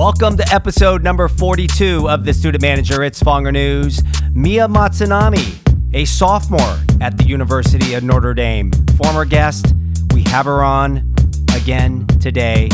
Welcome 0.00 0.38
to 0.38 0.50
episode 0.50 1.02
number 1.02 1.28
42 1.28 2.08
of 2.08 2.24
the 2.24 2.32
Student 2.32 2.62
Manager. 2.62 3.02
It's 3.02 3.22
Fonger 3.22 3.52
News. 3.52 4.02
Mia 4.32 4.66
Matsunami, 4.66 5.54
a 5.94 6.06
sophomore 6.06 6.78
at 7.02 7.18
the 7.18 7.24
University 7.24 7.92
of 7.92 8.02
Notre 8.02 8.32
Dame, 8.32 8.72
former 8.96 9.26
guest. 9.26 9.74
We 10.14 10.22
have 10.22 10.46
her 10.46 10.64
on 10.64 11.14
again 11.54 12.06
today, 12.18 12.70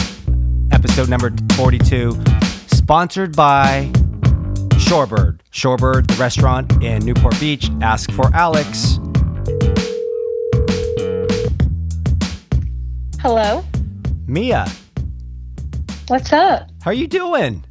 episode 0.71 1.09
number 1.09 1.33
42, 1.57 2.17
sponsored 2.69 3.35
by 3.35 3.91
Shorebird. 4.87 5.41
Shorebird, 5.51 6.07
the 6.07 6.15
restaurant 6.21 6.81
in 6.81 7.05
Newport 7.05 7.41
Beach. 7.41 7.69
Ask 7.81 8.13
for 8.13 8.33
Alex. 8.37 9.01
Hello. 13.19 13.65
Mia, 14.29 14.69
What's 16.07 16.33
up? 16.33 16.71
How 16.87 16.93
are 16.93 16.95
you 16.95 17.09
doing? 17.09 17.65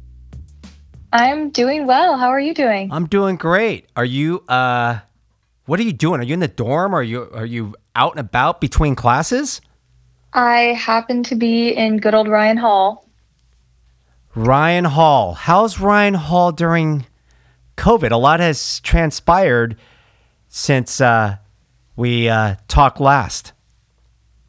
I'm 1.10 1.48
doing 1.48 1.86
well. 1.86 2.18
How 2.18 2.28
are 2.28 2.38
you 2.38 2.52
doing? 2.52 2.92
I'm 2.92 3.06
doing 3.06 3.36
great. 3.36 3.86
Are 3.96 4.04
you 4.04 4.44
uh 4.46 4.98
what 5.64 5.80
are 5.80 5.84
you 5.84 5.94
doing? 5.94 6.20
Are 6.20 6.22
you 6.22 6.34
in 6.34 6.40
the 6.40 6.48
dorm? 6.48 6.92
Are 6.92 7.02
you 7.02 7.30
are 7.32 7.46
you 7.46 7.74
out 7.94 8.12
and 8.12 8.20
about 8.20 8.60
between 8.60 8.94
classes? 8.94 9.62
I 10.34 10.74
happen 10.74 11.22
to 11.22 11.34
be 11.34 11.70
in 11.70 11.96
good 11.96 12.14
old 12.14 12.28
Ryan 12.28 12.58
Hall. 12.58 13.08
Ryan 14.34 14.84
Hall. 14.84 15.32
How's 15.32 15.80
Ryan 15.80 16.12
Hall 16.12 16.52
during 16.52 17.06
COVID? 17.78 18.10
A 18.10 18.18
lot 18.18 18.40
has 18.40 18.80
transpired 18.80 19.78
since 20.48 21.00
uh 21.00 21.36
we 21.96 22.28
uh 22.28 22.56
talked 22.68 23.00
last. 23.00 23.54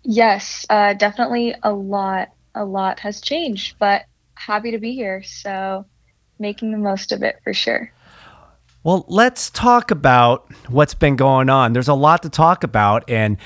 Yes, 0.04 0.66
uh, 0.70 0.94
definitely 0.94 1.56
a 1.64 1.72
lot, 1.72 2.34
a 2.54 2.66
lot 2.66 3.00
has 3.00 3.22
changed, 3.22 3.76
but 3.80 4.04
happy 4.38 4.72
to 4.72 4.78
be 4.78 4.94
here. 4.94 5.24
So 5.24 5.86
making 6.40 6.72
the 6.72 6.78
most 6.78 7.12
of 7.12 7.24
it 7.24 7.40
for 7.44 7.54
sure. 7.54 7.92
Well, 8.84 9.06
let's 9.08 9.50
talk 9.50 9.92
about 9.92 10.50
what's 10.70 10.94
been 10.94 11.16
going 11.16 11.50
on. 11.50 11.74
There's 11.74 11.88
a 11.88 11.94
lot 11.94 12.24
to 12.24 12.30
talk 12.30 12.64
about. 12.64 13.10
And 13.10 13.38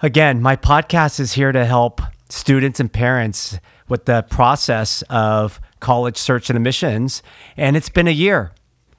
again, 0.00 0.40
my 0.40 0.56
podcast 0.56 1.20
is 1.20 1.34
here 1.34 1.52
to 1.52 1.64
help 1.64 2.00
students 2.30 2.80
and 2.80 2.90
parents 2.92 3.58
with 3.88 4.06
the 4.06 4.22
process 4.30 5.02
of 5.10 5.60
college 5.80 6.16
search 6.16 6.48
and 6.48 6.56
admissions. 6.56 7.22
And 7.56 7.76
it's 7.76 7.90
been 7.90 8.08
a 8.08 8.12
year 8.12 8.52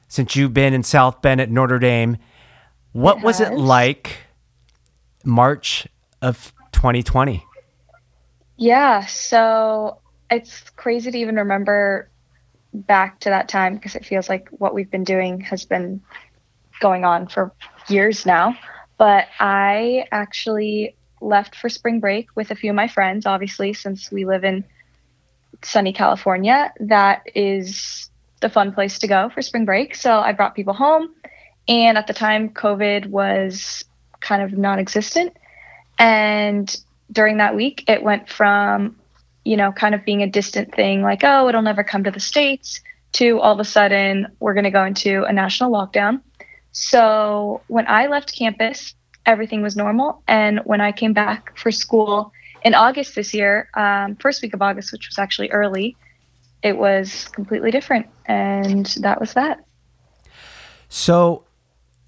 since 0.07 0.35
you've 0.35 0.53
been 0.53 0.73
in 0.73 0.83
South 0.83 1.21
Bend 1.21 1.41
at 1.41 1.49
Notre 1.49 1.79
Dame. 1.79 2.17
What 2.91 3.17
It 3.17 3.23
was 3.23 3.39
it 3.39 3.53
like 3.53 4.17
March 5.23 5.87
of 6.21 6.53
2020? 6.71 7.43
Yeah, 8.57 9.05
so 9.07 9.99
it's 10.29 10.69
crazy 10.71 11.11
to 11.11 11.17
even 11.17 11.35
remember 11.35 12.09
back 12.73 13.19
to 13.21 13.29
that 13.29 13.47
time 13.47 13.75
because 13.75 13.95
it 13.95 14.05
feels 14.05 14.27
like 14.27 14.49
what 14.49 14.73
we've 14.73 14.91
been 14.91 15.03
doing 15.03 15.39
has 15.41 15.65
been 15.65 16.01
going 16.79 17.05
on 17.05 17.27
for 17.27 17.53
years 17.87 18.25
now. 18.25 18.57
But 18.97 19.27
I 19.39 20.05
actually 20.11 20.95
left 21.21 21.55
for 21.55 21.69
spring 21.69 21.99
break 21.99 22.27
with 22.35 22.51
a 22.51 22.55
few 22.55 22.71
of 22.71 22.75
my 22.75 22.87
friends, 22.87 23.25
obviously, 23.25 23.73
since 23.73 24.11
we 24.11 24.25
live 24.25 24.43
in 24.43 24.63
sunny 25.63 25.93
California. 25.93 26.73
That 26.79 27.23
is 27.33 28.09
the 28.41 28.49
fun 28.49 28.73
place 28.73 28.99
to 28.99 29.07
go 29.07 29.29
for 29.29 29.41
spring 29.41 29.65
break. 29.65 29.95
So 29.95 30.19
I 30.19 30.33
brought 30.33 30.55
people 30.55 30.73
home. 30.73 31.13
And 31.67 31.97
at 31.97 32.07
the 32.07 32.13
time, 32.13 32.49
COVID 32.49 33.07
was 33.07 33.83
kind 34.19 34.41
of 34.41 34.53
non 34.53 34.79
existent. 34.79 35.35
And 35.97 36.75
during 37.11 37.37
that 37.37 37.55
week, 37.55 37.85
it 37.87 38.03
went 38.03 38.29
from, 38.29 38.97
you 39.45 39.55
know, 39.55 39.71
kind 39.71 39.95
of 39.95 40.03
being 40.03 40.21
a 40.21 40.27
distant 40.27 40.73
thing, 40.75 41.01
like, 41.01 41.23
oh, 41.23 41.47
it'll 41.47 41.61
never 41.61 41.83
come 41.83 42.03
to 42.03 42.11
the 42.11 42.19
States, 42.19 42.81
to 43.13 43.39
all 43.39 43.53
of 43.53 43.59
a 43.59 43.63
sudden, 43.63 44.27
we're 44.41 44.53
going 44.53 44.65
to 44.65 44.71
go 44.71 44.83
into 44.83 45.23
a 45.23 45.31
national 45.31 45.71
lockdown. 45.71 46.19
So 46.73 47.61
when 47.67 47.87
I 47.87 48.07
left 48.07 48.35
campus, 48.35 48.93
everything 49.25 49.61
was 49.61 49.77
normal. 49.77 50.21
And 50.27 50.59
when 50.65 50.81
I 50.81 50.91
came 50.91 51.13
back 51.13 51.57
for 51.57 51.71
school 51.71 52.33
in 52.63 52.73
August 52.73 53.15
this 53.15 53.33
year, 53.33 53.69
um, 53.75 54.17
first 54.17 54.41
week 54.41 54.53
of 54.53 54.61
August, 54.61 54.91
which 54.91 55.07
was 55.07 55.17
actually 55.17 55.49
early, 55.51 55.95
it 56.61 56.77
was 56.77 57.29
completely 57.29 57.71
different. 57.71 58.07
And 58.25 58.87
that 58.99 59.21
was 59.21 59.33
that. 59.33 59.63
So 60.89 61.45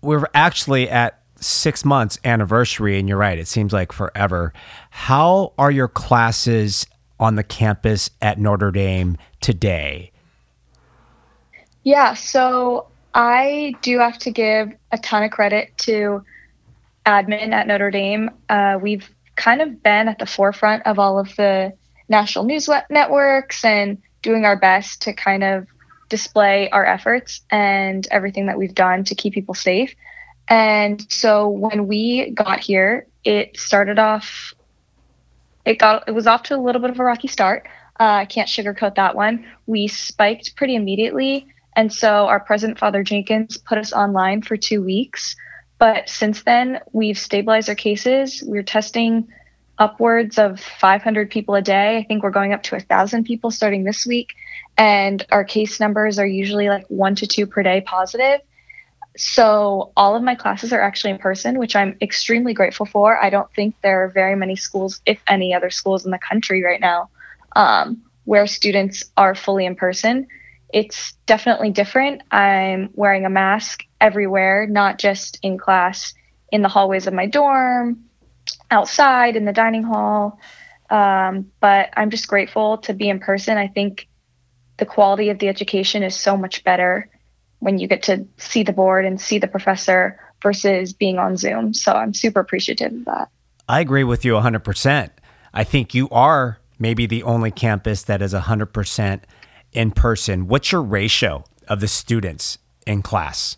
we're 0.01 0.27
actually 0.33 0.89
at 0.89 1.21
six 1.39 1.85
months 1.85 2.19
anniversary, 2.25 2.99
and 2.99 3.07
you're 3.07 3.17
right, 3.17 3.37
it 3.37 3.47
seems 3.47 3.71
like 3.71 3.91
forever. 3.91 4.51
How 4.89 5.53
are 5.57 5.71
your 5.71 5.87
classes 5.87 6.85
on 7.19 7.35
the 7.35 7.43
campus 7.43 8.09
at 8.21 8.39
Notre 8.39 8.71
Dame 8.71 9.17
today? 9.41 10.11
Yeah, 11.83 12.13
so 12.13 12.87
I 13.13 13.75
do 13.81 13.99
have 13.99 14.17
to 14.19 14.31
give 14.31 14.73
a 14.91 14.97
ton 14.97 15.23
of 15.23 15.31
credit 15.31 15.77
to 15.79 16.23
admin 17.05 17.51
at 17.51 17.67
Notre 17.67 17.91
Dame. 17.91 18.29
Uh, 18.49 18.77
we've 18.81 19.09
kind 19.35 19.61
of 19.61 19.81
been 19.81 20.07
at 20.07 20.19
the 20.19 20.25
forefront 20.25 20.85
of 20.85 20.99
all 20.99 21.17
of 21.17 21.35
the 21.35 21.73
national 22.09 22.45
news 22.45 22.69
networks 22.89 23.63
and 23.63 23.97
doing 24.21 24.45
our 24.45 24.57
best 24.57 25.03
to 25.03 25.13
kind 25.13 25.43
of 25.43 25.67
display 26.09 26.69
our 26.69 26.85
efforts 26.85 27.41
and 27.49 28.07
everything 28.11 28.47
that 28.47 28.57
we've 28.57 28.75
done 28.75 29.03
to 29.05 29.15
keep 29.15 29.33
people 29.33 29.53
safe. 29.53 29.93
And 30.47 31.05
so 31.11 31.49
when 31.49 31.87
we 31.87 32.31
got 32.31 32.59
here, 32.59 33.07
it 33.23 33.57
started 33.57 33.99
off 33.99 34.53
it 35.67 35.79
got 35.79 36.07
it 36.07 36.11
was 36.11 36.27
off 36.27 36.43
to 36.43 36.55
a 36.55 36.57
little 36.57 36.81
bit 36.81 36.89
of 36.91 36.99
a 36.99 37.03
rocky 37.03 37.27
start. 37.27 37.67
Uh, 37.99 38.21
I 38.21 38.25
can't 38.25 38.47
sugarcoat 38.47 38.95
that 38.95 39.15
one. 39.15 39.45
We 39.65 39.87
spiked 39.87 40.55
pretty 40.55 40.75
immediately, 40.75 41.47
and 41.75 41.91
so 41.91 42.27
our 42.27 42.39
president, 42.39 42.79
Father 42.79 43.03
Jenkins, 43.03 43.57
put 43.57 43.77
us 43.77 43.91
online 43.91 44.41
for 44.41 44.55
two 44.55 44.81
weeks. 44.81 45.35
But 45.77 46.09
since 46.09 46.43
then, 46.43 46.79
we've 46.93 47.17
stabilized 47.17 47.69
our 47.69 47.75
cases. 47.75 48.41
We're 48.45 48.63
testing 48.63 49.27
upwards 49.77 50.39
of 50.39 50.59
500 50.59 51.29
people 51.29 51.53
a 51.55 51.61
day. 51.61 51.97
I 51.97 52.03
think 52.03 52.23
we're 52.23 52.31
going 52.31 52.53
up 52.53 52.63
to 52.63 52.75
a 52.75 52.79
thousand 52.79 53.25
people 53.25 53.51
starting 53.51 53.83
this 53.83 54.05
week, 54.05 54.35
and 54.77 55.23
our 55.31 55.43
case 55.43 55.79
numbers 55.79 56.17
are 56.17 56.25
usually 56.25 56.69
like 56.69 56.85
one 56.87 57.15
to 57.15 57.27
two 57.27 57.45
per 57.45 57.61
day 57.61 57.81
positive. 57.81 58.39
So 59.17 59.91
all 59.97 60.15
of 60.15 60.21
my 60.21 60.35
classes 60.35 60.71
are 60.71 60.81
actually 60.81 61.11
in 61.11 61.17
person, 61.17 61.57
which 61.57 61.75
I'm 61.75 61.97
extremely 62.01 62.53
grateful 62.53 62.85
for. 62.85 63.21
I 63.21 63.31
don't 63.31 63.51
think 63.53 63.75
there 63.81 64.03
are 64.03 64.09
very 64.09 64.35
many 64.35 64.55
schools, 64.55 65.01
if 65.05 65.19
any 65.27 65.55
other 65.55 65.71
schools 65.71 66.05
in 66.05 66.11
the 66.11 66.19
country 66.19 66.63
right 66.63 66.79
now, 66.79 67.09
um, 67.55 68.03
where 68.25 68.45
students 68.45 69.05
are 69.17 69.33
fully 69.33 69.65
in 69.65 69.75
person. 69.75 70.27
It's 70.71 71.13
definitely 71.25 71.71
different. 71.71 72.21
I'm 72.29 72.91
wearing 72.93 73.25
a 73.25 73.29
mask 73.29 73.83
everywhere, 73.99 74.67
not 74.67 74.99
just 74.99 75.39
in 75.41 75.57
class, 75.57 76.13
in 76.51 76.61
the 76.61 76.69
hallways 76.69 77.07
of 77.07 77.13
my 77.13 77.25
dorm, 77.25 78.05
outside, 78.69 79.35
in 79.35 79.45
the 79.45 79.53
dining 79.53 79.83
hall. 79.83 80.39
Um, 80.91 81.51
but 81.59 81.89
I'm 81.97 82.11
just 82.11 82.27
grateful 82.27 82.77
to 82.79 82.93
be 82.93 83.09
in 83.09 83.19
person. 83.19 83.57
I 83.57 83.67
think 83.67 84.07
the 84.77 84.85
quality 84.85 85.29
of 85.29 85.39
the 85.39 85.47
education 85.47 86.03
is 86.03 86.15
so 86.15 86.37
much 86.37 86.63
better 86.63 87.09
when 87.59 87.77
you 87.77 87.87
get 87.87 88.03
to 88.03 88.25
see 88.37 88.63
the 88.63 88.73
board 88.73 89.05
and 89.05 89.19
see 89.19 89.39
the 89.39 89.47
professor 89.47 90.19
versus 90.41 90.93
being 90.93 91.17
on 91.17 91.37
Zoom. 91.37 91.73
So 91.73 91.91
I'm 91.91 92.13
super 92.13 92.39
appreciative 92.39 92.93
of 92.93 93.05
that. 93.05 93.29
I 93.67 93.79
agree 93.79 94.03
with 94.03 94.23
you 94.23 94.33
100%. 94.33 95.09
I 95.53 95.63
think 95.63 95.93
you 95.93 96.07
are 96.09 96.59
maybe 96.79 97.05
the 97.05 97.23
only 97.23 97.51
campus 97.51 98.03
that 98.03 98.21
is 98.21 98.33
100% 98.33 99.21
in 99.73 99.91
person. 99.91 100.47
What's 100.47 100.71
your 100.71 100.81
ratio 100.81 101.43
of 101.67 101.79
the 101.79 101.87
students 101.87 102.59
in 102.85 103.01
class? 103.01 103.57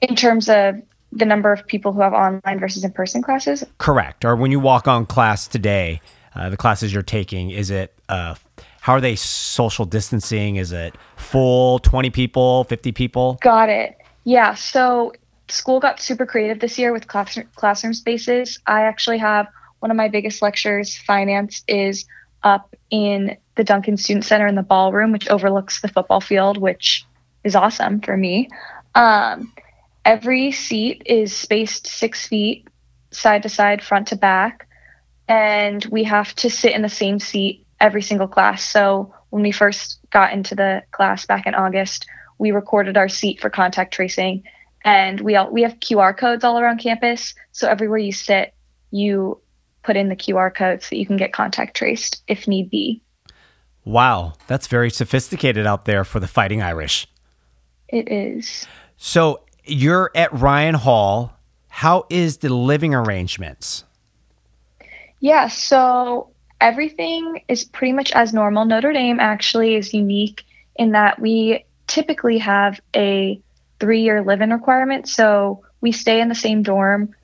In 0.00 0.14
terms 0.14 0.48
of 0.48 0.76
the 1.12 1.24
number 1.24 1.52
of 1.52 1.66
people 1.66 1.92
who 1.92 2.00
have 2.00 2.12
online 2.12 2.58
versus 2.58 2.84
in 2.84 2.92
person 2.92 3.22
classes, 3.22 3.64
Correct. 3.78 4.24
Or 4.24 4.36
when 4.36 4.50
you 4.50 4.60
walk 4.60 4.88
on 4.88 5.06
class 5.06 5.46
today, 5.46 6.00
uh, 6.34 6.48
the 6.48 6.56
classes 6.56 6.92
you're 6.92 7.02
taking, 7.02 7.50
is 7.50 7.70
it, 7.70 7.94
uh, 8.08 8.34
how 8.82 8.94
are 8.94 9.00
they 9.00 9.14
social 9.14 9.84
distancing? 9.84 10.56
Is 10.56 10.72
it 10.72 10.96
full 11.14 11.78
20 11.78 12.10
people, 12.10 12.64
50 12.64 12.90
people? 12.90 13.38
got 13.40 13.68
it. 13.68 13.96
Yeah. 14.24 14.54
So 14.54 15.12
school 15.48 15.78
got 15.78 16.00
super 16.00 16.26
creative 16.26 16.58
this 16.58 16.80
year 16.80 16.92
with 16.92 17.06
class- 17.06 17.38
classroom 17.54 17.94
spaces. 17.94 18.58
I 18.66 18.82
actually 18.82 19.18
have 19.18 19.46
one 19.78 19.92
of 19.92 19.96
my 19.96 20.08
biggest 20.08 20.42
lectures, 20.42 20.96
finance, 20.96 21.62
is 21.68 22.06
up 22.42 22.74
in 22.90 23.36
the 23.54 23.62
Duncan 23.62 23.96
Student 23.96 24.24
Center 24.24 24.48
in 24.48 24.56
the 24.56 24.64
ballroom, 24.64 25.12
which 25.12 25.30
overlooks 25.30 25.80
the 25.80 25.88
football 25.88 26.20
field, 26.20 26.58
which 26.58 27.06
is 27.44 27.54
awesome 27.54 28.00
for 28.00 28.16
me. 28.16 28.48
Um, 28.96 29.52
every 30.04 30.50
seat 30.50 31.02
is 31.06 31.36
spaced 31.36 31.86
six 31.86 32.26
feet 32.26 32.66
side 33.12 33.44
to 33.44 33.48
side, 33.48 33.80
front 33.80 34.08
to 34.08 34.16
back, 34.16 34.66
and 35.28 35.84
we 35.84 36.02
have 36.02 36.34
to 36.34 36.50
sit 36.50 36.72
in 36.72 36.82
the 36.82 36.88
same 36.88 37.20
seat 37.20 37.61
every 37.82 38.00
single 38.00 38.28
class. 38.28 38.64
So 38.64 39.12
when 39.28 39.42
we 39.42 39.52
first 39.52 39.98
got 40.10 40.32
into 40.32 40.54
the 40.54 40.82
class 40.92 41.26
back 41.26 41.46
in 41.46 41.54
August, 41.54 42.06
we 42.38 42.52
recorded 42.52 42.96
our 42.96 43.08
seat 43.08 43.40
for 43.40 43.50
contact 43.50 43.92
tracing, 43.92 44.44
and 44.84 45.20
we 45.20 45.36
all 45.36 45.50
we 45.50 45.62
have 45.62 45.74
QR 45.80 46.16
codes 46.16 46.44
all 46.44 46.58
around 46.58 46.78
campus. 46.78 47.34
So 47.50 47.68
everywhere 47.68 47.98
you 47.98 48.12
sit, 48.12 48.54
you 48.90 49.38
put 49.82 49.96
in 49.96 50.08
the 50.08 50.16
QR 50.16 50.54
code 50.54 50.82
so 50.82 50.94
you 50.94 51.04
can 51.04 51.16
get 51.16 51.32
contact 51.32 51.76
traced 51.76 52.22
if 52.28 52.48
need 52.48 52.70
be. 52.70 53.02
Wow, 53.84 54.34
that's 54.46 54.68
very 54.68 54.90
sophisticated 54.90 55.66
out 55.66 55.84
there 55.84 56.04
for 56.04 56.20
the 56.20 56.28
Fighting 56.28 56.62
Irish. 56.62 57.08
It 57.88 58.10
is. 58.10 58.66
So 58.96 59.42
you're 59.64 60.10
at 60.14 60.32
Ryan 60.32 60.76
Hall. 60.76 61.32
How 61.68 62.06
is 62.08 62.38
the 62.38 62.54
living 62.54 62.94
arrangements? 62.94 63.84
Yeah, 65.18 65.48
so 65.48 66.31
everything 66.62 67.42
is 67.48 67.64
pretty 67.64 67.92
much 67.92 68.12
as 68.12 68.32
normal. 68.32 68.64
Notre 68.64 68.92
Dame 68.92 69.20
actually 69.20 69.74
is 69.74 69.92
unique 69.92 70.44
in 70.76 70.92
that 70.92 71.18
we 71.18 71.66
typically 71.88 72.38
have 72.38 72.80
a 72.94 73.40
three 73.80 74.02
year 74.02 74.22
live 74.22 74.40
in 74.40 74.52
requirement. 74.52 75.08
So 75.08 75.64
we 75.80 75.92
stay 75.92 76.20
in 76.20 76.28
the 76.28 76.34
same 76.34 76.62
dorm 76.62 77.14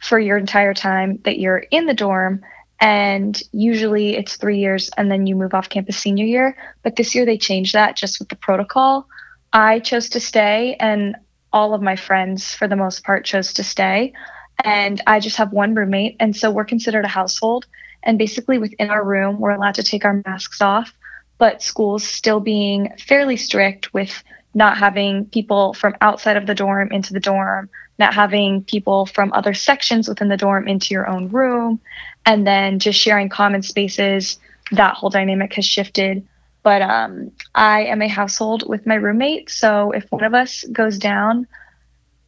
for 0.00 0.18
your 0.18 0.38
entire 0.38 0.74
time 0.74 1.18
that 1.24 1.40
you're 1.40 1.58
in 1.58 1.86
the 1.86 1.94
dorm. 1.94 2.42
And 2.80 3.38
usually 3.50 4.16
it's 4.16 4.36
three 4.36 4.60
years 4.60 4.90
and 4.96 5.10
then 5.10 5.26
you 5.26 5.34
move 5.34 5.54
off 5.54 5.68
campus 5.68 5.98
senior 5.98 6.24
year. 6.24 6.56
But 6.84 6.94
this 6.94 7.16
year 7.16 7.26
they 7.26 7.36
changed 7.36 7.74
that 7.74 7.96
just 7.96 8.20
with 8.20 8.28
the 8.28 8.36
protocol. 8.36 9.08
I 9.52 9.80
chose 9.80 10.10
to 10.10 10.20
stay, 10.20 10.76
and 10.78 11.16
all 11.52 11.72
of 11.72 11.80
my 11.80 11.96
friends, 11.96 12.54
for 12.54 12.68
the 12.68 12.76
most 12.76 13.02
part, 13.02 13.24
chose 13.24 13.54
to 13.54 13.64
stay. 13.64 14.12
And 14.62 15.00
I 15.06 15.20
just 15.20 15.36
have 15.36 15.52
one 15.52 15.74
roommate. 15.74 16.16
And 16.20 16.36
so 16.36 16.50
we're 16.50 16.66
considered 16.66 17.06
a 17.06 17.08
household. 17.08 17.66
And 18.02 18.18
basically, 18.18 18.58
within 18.58 18.90
our 18.90 19.04
room, 19.04 19.38
we're 19.38 19.50
allowed 19.50 19.74
to 19.74 19.82
take 19.82 20.04
our 20.04 20.22
masks 20.24 20.60
off, 20.60 20.92
but 21.38 21.62
schools 21.62 22.04
still 22.04 22.40
being 22.40 22.92
fairly 22.98 23.36
strict 23.36 23.92
with 23.92 24.22
not 24.54 24.78
having 24.78 25.26
people 25.26 25.74
from 25.74 25.94
outside 26.00 26.36
of 26.36 26.46
the 26.46 26.54
dorm 26.54 26.90
into 26.90 27.12
the 27.12 27.20
dorm, 27.20 27.68
not 27.98 28.14
having 28.14 28.64
people 28.64 29.06
from 29.06 29.32
other 29.32 29.54
sections 29.54 30.08
within 30.08 30.28
the 30.28 30.36
dorm 30.36 30.68
into 30.68 30.94
your 30.94 31.08
own 31.08 31.28
room, 31.28 31.80
and 32.24 32.46
then 32.46 32.78
just 32.78 33.00
sharing 33.00 33.28
common 33.28 33.62
spaces. 33.62 34.38
That 34.72 34.94
whole 34.94 35.10
dynamic 35.10 35.54
has 35.54 35.66
shifted. 35.66 36.26
But 36.62 36.82
um, 36.82 37.30
I 37.54 37.84
am 37.84 38.02
a 38.02 38.08
household 38.08 38.68
with 38.68 38.86
my 38.86 38.96
roommate. 38.96 39.48
So 39.48 39.92
if 39.92 40.04
one 40.10 40.24
of 40.24 40.34
us 40.34 40.64
goes 40.72 40.98
down, 40.98 41.46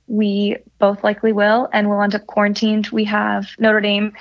we 0.07 0.57
both 0.79 1.05
likely 1.05 1.33
will, 1.33 1.69
and 1.73 1.89
we'll 1.89 2.03
end 2.03 2.15
up 2.15 2.27
quarantined. 2.27 2.89
We 2.89 3.05
have 3.05 3.49
Notre 3.59 3.81
Dame 3.81 4.13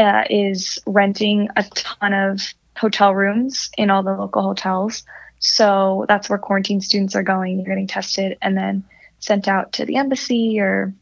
uh, 0.00 0.24
is 0.30 0.78
renting 0.86 1.48
a 1.56 1.62
ton 1.62 2.14
of 2.14 2.54
hotel 2.76 3.14
rooms 3.14 3.70
in 3.76 3.90
all 3.90 4.02
the 4.02 4.14
local 4.14 4.42
hotels. 4.42 5.04
So 5.40 6.06
that's 6.08 6.30
where 6.30 6.38
quarantine 6.38 6.80
students 6.80 7.14
are 7.14 7.22
going. 7.22 7.58
They're 7.58 7.66
getting 7.66 7.86
tested 7.86 8.38
and 8.40 8.56
then 8.56 8.84
sent 9.18 9.46
out 9.46 9.72
to 9.72 9.84
the 9.84 9.96
embassy 9.96 10.58
or 10.58 10.94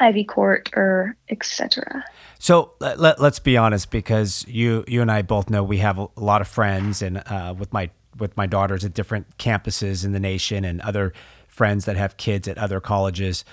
Ivy 0.00 0.24
Court 0.24 0.70
or 0.74 1.16
etc. 1.28 2.04
So 2.40 2.74
let, 2.80 2.98
let, 2.98 3.20
us 3.20 3.38
be 3.38 3.56
honest, 3.56 3.92
because 3.92 4.44
you 4.48 4.84
you 4.88 5.00
and 5.00 5.12
I 5.12 5.22
both 5.22 5.48
know 5.48 5.62
we 5.62 5.78
have 5.78 5.98
a, 5.98 6.08
lot 6.16 6.40
of 6.40 6.48
friends, 6.48 7.00
and 7.00 7.18
uh, 7.18 7.54
with 7.56 7.72
my 7.72 7.90
with 8.18 8.36
my 8.36 8.46
daughters 8.46 8.84
at 8.84 8.94
different 8.94 9.38
campuses 9.38 10.04
in 10.04 10.10
the 10.10 10.18
nation, 10.18 10.64
and 10.64 10.80
other 10.80 11.12
friends 11.46 11.84
that 11.84 11.96
have 11.96 12.16
kids 12.16 12.48
at 12.48 12.58
other 12.58 12.80
colleges, 12.80 13.44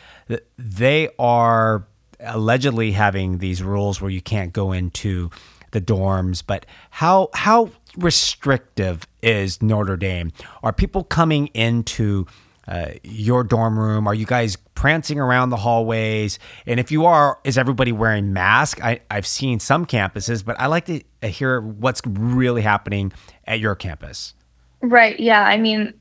they 0.57 1.09
are 1.19 1.85
allegedly 2.19 2.91
having 2.91 3.37
these 3.37 3.63
rules 3.63 4.01
where 4.01 4.11
you 4.11 4.21
can't 4.21 4.53
go 4.53 4.71
into 4.71 5.29
the 5.71 5.81
dorms. 5.81 6.43
But 6.45 6.65
how 6.89 7.29
how 7.33 7.71
restrictive 7.97 9.07
is 9.21 9.61
Notre 9.61 9.97
Dame? 9.97 10.31
Are 10.63 10.73
people 10.73 11.03
coming 11.03 11.47
into 11.47 12.25
uh, 12.67 12.91
your 13.03 13.43
dorm 13.43 13.79
room? 13.79 14.07
Are 14.07 14.13
you 14.13 14.25
guys 14.25 14.55
prancing 14.75 15.19
around 15.19 15.49
the 15.49 15.57
hallways? 15.57 16.37
And 16.65 16.79
if 16.79 16.91
you 16.91 17.05
are, 17.05 17.39
is 17.43 17.57
everybody 17.57 17.91
wearing 17.91 18.31
masks? 18.31 18.79
I, 18.81 18.99
I've 19.09 19.25
seen 19.25 19.59
some 19.59 19.85
campuses, 19.85 20.45
but 20.45 20.59
I 20.59 20.67
like 20.67 20.85
to 20.85 21.27
hear 21.27 21.61
what's 21.61 22.01
really 22.05 22.61
happening 22.61 23.11
at 23.45 23.59
your 23.59 23.75
campus. 23.75 24.35
Right. 24.81 25.19
Yeah. 25.19 25.43
I 25.43 25.57
mean, 25.57 25.93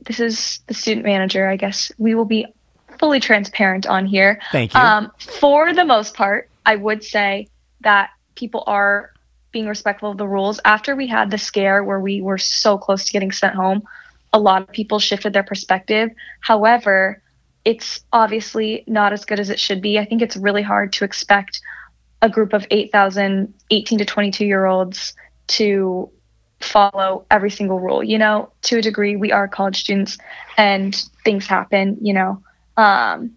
this 0.00 0.18
is 0.18 0.60
the 0.66 0.74
student 0.74 1.04
manager. 1.04 1.48
I 1.48 1.56
guess 1.56 1.92
we 1.98 2.14
will 2.14 2.24
be 2.24 2.46
fully 2.98 3.20
transparent 3.20 3.86
on 3.86 4.06
here. 4.06 4.40
Thank 4.52 4.74
you. 4.74 4.80
Um, 4.80 5.10
for 5.18 5.72
the 5.72 5.84
most 5.84 6.14
part, 6.14 6.48
I 6.66 6.76
would 6.76 7.04
say 7.04 7.48
that 7.80 8.10
people 8.34 8.64
are 8.66 9.12
being 9.52 9.66
respectful 9.66 10.10
of 10.10 10.18
the 10.18 10.26
rules. 10.26 10.60
After 10.64 10.96
we 10.96 11.06
had 11.06 11.30
the 11.30 11.38
scare 11.38 11.84
where 11.84 12.00
we 12.00 12.20
were 12.20 12.38
so 12.38 12.76
close 12.76 13.04
to 13.04 13.12
getting 13.12 13.32
sent 13.32 13.54
home, 13.54 13.82
a 14.32 14.38
lot 14.38 14.62
of 14.62 14.68
people 14.72 14.98
shifted 14.98 15.32
their 15.32 15.44
perspective. 15.44 16.10
However, 16.40 17.22
it's 17.64 18.00
obviously 18.12 18.84
not 18.86 19.12
as 19.12 19.24
good 19.24 19.40
as 19.40 19.50
it 19.50 19.60
should 19.60 19.80
be. 19.80 19.98
I 19.98 20.04
think 20.04 20.22
it's 20.22 20.36
really 20.36 20.62
hard 20.62 20.92
to 20.94 21.04
expect 21.04 21.60
a 22.20 22.28
group 22.28 22.52
of 22.52 22.66
8,000 22.70 23.54
18 23.70 23.98
to 23.98 24.04
22 24.04 24.44
year 24.44 24.66
olds 24.66 25.14
to 25.46 26.10
follow 26.60 27.26
every 27.30 27.50
single 27.50 27.78
rule. 27.78 28.02
You 28.02 28.18
know, 28.18 28.50
to 28.62 28.78
a 28.78 28.82
degree, 28.82 29.16
we 29.16 29.30
are 29.30 29.46
college 29.46 29.80
students 29.80 30.18
and 30.56 30.94
things 31.24 31.46
happen, 31.46 31.98
you 32.00 32.12
know. 32.12 32.42
Um, 32.76 33.36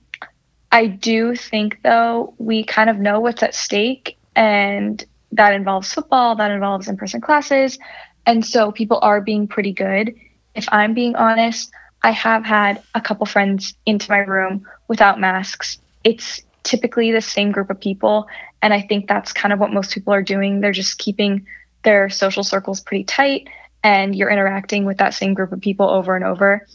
I 0.71 0.87
do 0.87 1.35
think, 1.35 1.79
though, 1.83 2.33
we 2.37 2.63
kind 2.63 2.89
of 2.89 2.97
know 2.97 3.19
what's 3.19 3.43
at 3.43 3.55
stake, 3.55 4.17
and 4.35 5.03
that 5.31 5.53
involves 5.53 5.93
football, 5.93 6.35
that 6.35 6.51
involves 6.51 6.87
in 6.87 6.97
person 6.97 7.21
classes. 7.21 7.77
And 8.25 8.45
so 8.45 8.71
people 8.71 8.99
are 9.01 9.21
being 9.21 9.47
pretty 9.47 9.71
good 9.71 10.13
if 10.57 10.67
I'm 10.71 10.95
being 10.95 11.15
honest, 11.15 11.71
I 12.01 12.11
have 12.11 12.43
had 12.43 12.81
a 12.95 12.99
couple 12.99 13.25
friends 13.27 13.75
into 13.85 14.09
my 14.09 14.17
room 14.17 14.65
without 14.87 15.19
masks. 15.19 15.77
It's 16.03 16.41
typically 16.63 17.11
the 17.11 17.21
same 17.21 17.51
group 17.51 17.69
of 17.69 17.79
people. 17.79 18.27
And 18.61 18.73
I 18.73 18.81
think 18.81 19.07
that's 19.07 19.31
kind 19.31 19.53
of 19.53 19.59
what 19.59 19.71
most 19.71 19.93
people 19.93 20.13
are 20.13 20.23
doing. 20.23 20.59
They're 20.59 20.71
just 20.71 20.97
keeping 20.97 21.45
their 21.83 22.09
social 22.09 22.43
circles 22.43 22.81
pretty 22.81 23.03
tight, 23.03 23.47
and 23.83 24.15
you're 24.15 24.31
interacting 24.31 24.83
with 24.83 24.97
that 24.97 25.13
same 25.13 25.35
group 25.35 25.51
of 25.51 25.61
people 25.61 25.87
over 25.87 26.15
and 26.15 26.25
over. 26.25 26.65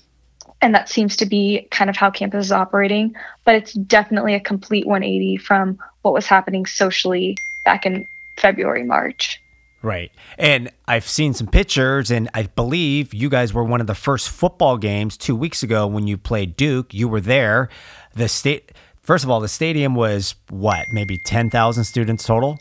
And 0.62 0.74
that 0.74 0.88
seems 0.88 1.16
to 1.16 1.26
be 1.26 1.66
kind 1.70 1.90
of 1.90 1.96
how 1.96 2.10
campus 2.10 2.46
is 2.46 2.52
operating. 2.52 3.14
But 3.44 3.56
it's 3.56 3.72
definitely 3.74 4.34
a 4.34 4.40
complete 4.40 4.86
180 4.86 5.36
from 5.36 5.78
what 6.02 6.14
was 6.14 6.26
happening 6.26 6.64
socially 6.64 7.36
back 7.64 7.84
in 7.84 8.06
February, 8.36 8.84
March. 8.84 9.42
Right. 9.82 10.12
And 10.38 10.70
I've 10.86 11.08
seen 11.08 11.34
some 11.34 11.48
pictures, 11.48 12.12
and 12.12 12.30
I 12.32 12.44
believe 12.44 13.12
you 13.12 13.28
guys 13.28 13.52
were 13.52 13.64
one 13.64 13.80
of 13.80 13.88
the 13.88 13.96
first 13.96 14.30
football 14.30 14.78
games 14.78 15.16
two 15.16 15.34
weeks 15.34 15.64
ago 15.64 15.88
when 15.88 16.06
you 16.06 16.16
played 16.16 16.56
Duke. 16.56 16.94
You 16.94 17.08
were 17.08 17.20
there. 17.20 17.68
The 18.14 18.28
state, 18.28 18.70
first 19.02 19.24
of 19.24 19.30
all, 19.30 19.40
the 19.40 19.48
stadium 19.48 19.96
was 19.96 20.36
what, 20.50 20.86
maybe 20.92 21.18
10,000 21.18 21.82
students 21.82 22.24
total? 22.24 22.60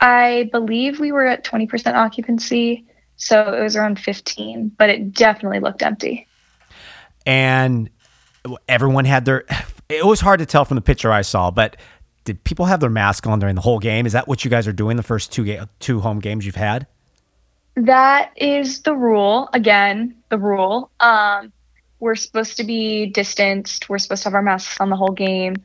I 0.00 0.48
believe 0.50 0.98
we 0.98 1.12
were 1.12 1.26
at 1.26 1.44
20% 1.44 1.94
occupancy. 1.94 2.84
So 3.16 3.54
it 3.54 3.62
was 3.62 3.76
around 3.76 4.00
15, 4.00 4.72
but 4.76 4.90
it 4.90 5.12
definitely 5.12 5.60
looked 5.60 5.82
empty. 5.82 6.26
And 7.26 7.90
everyone 8.68 9.04
had 9.04 9.24
their, 9.24 9.44
it 9.88 10.04
was 10.04 10.20
hard 10.20 10.40
to 10.40 10.46
tell 10.46 10.64
from 10.64 10.76
the 10.76 10.82
picture 10.82 11.12
I 11.12 11.22
saw, 11.22 11.50
but 11.50 11.76
did 12.24 12.44
people 12.44 12.66
have 12.66 12.80
their 12.80 12.90
mask 12.90 13.26
on 13.26 13.38
during 13.38 13.54
the 13.54 13.60
whole 13.60 13.78
game? 13.78 14.06
Is 14.06 14.12
that 14.12 14.28
what 14.28 14.44
you 14.44 14.50
guys 14.50 14.68
are 14.68 14.72
doing 14.72 14.96
the 14.96 15.02
first 15.02 15.32
two 15.32 15.44
ga- 15.44 15.66
two 15.80 16.00
home 16.00 16.20
games 16.20 16.46
you've 16.46 16.54
had? 16.54 16.86
That 17.74 18.32
is 18.36 18.82
the 18.82 18.94
rule. 18.94 19.48
Again, 19.52 20.14
the 20.28 20.38
rule. 20.38 20.90
Um, 21.00 21.52
we're 22.00 22.14
supposed 22.16 22.56
to 22.58 22.64
be 22.64 23.06
distanced. 23.06 23.88
We're 23.88 23.98
supposed 23.98 24.22
to 24.24 24.28
have 24.28 24.34
our 24.34 24.42
masks 24.42 24.80
on 24.80 24.90
the 24.90 24.96
whole 24.96 25.12
game. 25.12 25.62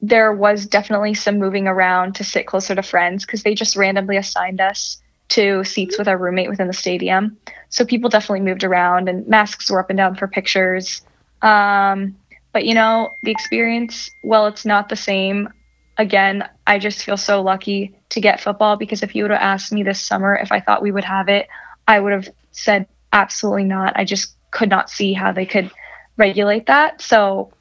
There 0.00 0.32
was 0.32 0.66
definitely 0.66 1.14
some 1.14 1.38
moving 1.38 1.66
around 1.66 2.16
to 2.16 2.24
sit 2.24 2.46
closer 2.46 2.74
to 2.74 2.82
friends 2.82 3.24
because 3.24 3.42
they 3.42 3.54
just 3.54 3.76
randomly 3.76 4.16
assigned 4.16 4.60
us 4.60 5.02
to 5.30 5.64
seats 5.64 5.98
with 5.98 6.08
our 6.08 6.18
roommate 6.18 6.48
within 6.48 6.66
the 6.66 6.72
stadium. 6.72 7.38
So 7.68 7.84
people 7.84 8.10
definitely 8.10 8.40
moved 8.40 8.64
around 8.64 9.08
and 9.08 9.26
masks 9.26 9.70
were 9.70 9.80
up 9.80 9.90
and 9.90 9.96
down 9.96 10.16
for 10.16 10.28
pictures. 10.28 11.02
Um, 11.42 12.16
but 12.52 12.64
you 12.64 12.74
know, 12.74 13.10
the 13.22 13.30
experience, 13.30 14.10
well, 14.22 14.46
it's 14.46 14.64
not 14.64 14.88
the 14.88 14.96
same 14.96 15.48
again, 15.96 16.48
I 16.66 16.78
just 16.78 17.04
feel 17.04 17.16
so 17.16 17.42
lucky 17.42 17.94
to 18.10 18.20
get 18.20 18.40
football 18.40 18.76
because 18.76 19.02
if 19.02 19.14
you 19.14 19.24
would 19.24 19.30
have 19.30 19.40
asked 19.40 19.72
me 19.72 19.82
this 19.82 20.00
summer 20.00 20.34
if 20.34 20.52
I 20.52 20.60
thought 20.60 20.82
we 20.82 20.92
would 20.92 21.04
have 21.04 21.28
it, 21.28 21.48
I 21.86 22.00
would 22.00 22.12
have 22.12 22.28
said 22.52 22.86
absolutely 23.12 23.64
not. 23.64 23.92
I 23.96 24.04
just 24.04 24.34
could 24.50 24.70
not 24.70 24.90
see 24.90 25.12
how 25.12 25.32
they 25.32 25.46
could 25.46 25.70
regulate 26.16 26.66
that. 26.66 27.00
So 27.00 27.52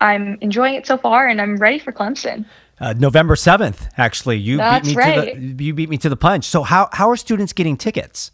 I'm 0.00 0.38
enjoying 0.40 0.74
it 0.74 0.86
so 0.86 0.96
far 0.96 1.26
and 1.26 1.40
I'm 1.40 1.56
ready 1.56 1.78
for 1.78 1.92
Clemson. 1.92 2.46
Uh, 2.80 2.94
November 2.94 3.34
7th, 3.34 3.88
actually. 3.96 4.38
You 4.38 4.56
That's 4.56 4.88
beat 4.88 4.96
me 4.96 5.02
right. 5.02 5.34
to 5.34 5.40
the 5.40 5.64
you 5.64 5.74
beat 5.74 5.88
me 5.88 5.98
to 5.98 6.08
the 6.08 6.16
punch. 6.16 6.46
So 6.46 6.62
how 6.62 6.88
how 6.92 7.10
are 7.10 7.16
students 7.16 7.52
getting 7.52 7.76
tickets? 7.76 8.32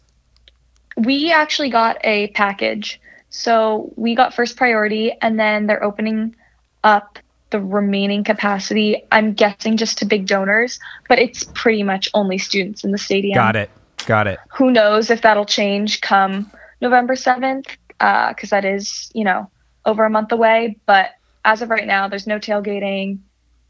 We 0.97 1.31
actually 1.31 1.69
got 1.69 1.97
a 2.03 2.27
package. 2.29 2.99
So 3.29 3.93
we 3.95 4.15
got 4.15 4.33
first 4.33 4.57
priority 4.57 5.13
and 5.21 5.39
then 5.39 5.67
they're 5.67 5.83
opening 5.83 6.35
up 6.83 7.19
the 7.51 7.59
remaining 7.59 8.23
capacity, 8.23 9.03
I'm 9.11 9.33
guessing 9.33 9.77
just 9.77 9.97
to 9.99 10.05
big 10.05 10.27
donors, 10.27 10.79
but 11.07 11.19
it's 11.19 11.43
pretty 11.55 11.83
much 11.83 12.09
only 12.13 12.37
students 12.37 12.83
in 12.83 12.91
the 12.91 12.97
stadium. 12.97 13.35
Got 13.35 13.55
it. 13.55 13.69
Got 14.05 14.27
it. 14.27 14.39
Who 14.51 14.71
knows 14.71 15.09
if 15.09 15.21
that'll 15.21 15.45
change 15.45 16.01
come 16.01 16.51
November 16.81 17.15
7th, 17.15 17.65
because 17.97 18.51
uh, 18.53 18.55
that 18.55 18.65
is, 18.65 19.11
you 19.13 19.23
know, 19.23 19.49
over 19.85 20.05
a 20.05 20.09
month 20.09 20.31
away. 20.31 20.77
But 20.85 21.11
as 21.43 21.61
of 21.61 21.69
right 21.69 21.87
now, 21.87 22.07
there's 22.07 22.27
no 22.27 22.39
tailgating, 22.39 23.19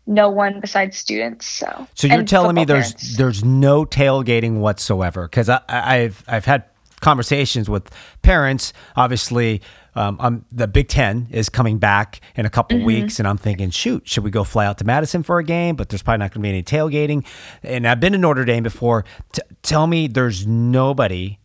no 0.09 0.27
one 0.27 0.59
besides 0.59 0.97
students. 0.97 1.45
So, 1.45 1.87
so 1.93 2.07
you're 2.07 2.23
telling 2.23 2.55
me 2.55 2.65
there's 2.65 2.93
parents. 2.93 3.17
there's 3.17 3.43
no 3.45 3.85
tailgating 3.85 4.59
whatsoever? 4.59 5.27
Because 5.27 5.47
I've 5.49 6.23
I've 6.27 6.45
had 6.45 6.65
conversations 6.99 7.69
with 7.69 7.89
parents. 8.23 8.73
Obviously, 8.95 9.61
um, 9.95 10.17
um, 10.19 10.45
the 10.51 10.67
Big 10.67 10.87
Ten 10.87 11.27
is 11.29 11.47
coming 11.47 11.77
back 11.77 12.21
in 12.35 12.45
a 12.45 12.49
couple 12.49 12.77
mm-hmm. 12.77 12.87
weeks, 12.87 13.19
and 13.19 13.27
I'm 13.27 13.37
thinking, 13.37 13.69
shoot, 13.69 14.07
should 14.07 14.23
we 14.23 14.31
go 14.31 14.43
fly 14.43 14.65
out 14.65 14.79
to 14.79 14.83
Madison 14.83 15.23
for 15.23 15.39
a 15.39 15.43
game? 15.43 15.75
But 15.75 15.89
there's 15.89 16.01
probably 16.01 16.19
not 16.19 16.31
going 16.31 16.41
to 16.41 16.43
be 16.43 16.49
any 16.49 16.63
tailgating. 16.63 17.25
And 17.63 17.87
I've 17.87 17.99
been 17.99 18.13
to 18.13 18.17
Notre 18.17 18.45
Dame 18.45 18.63
before. 18.63 19.05
T- 19.31 19.41
tell 19.61 19.87
me, 19.87 20.07
there's 20.07 20.47
nobody 20.47 21.37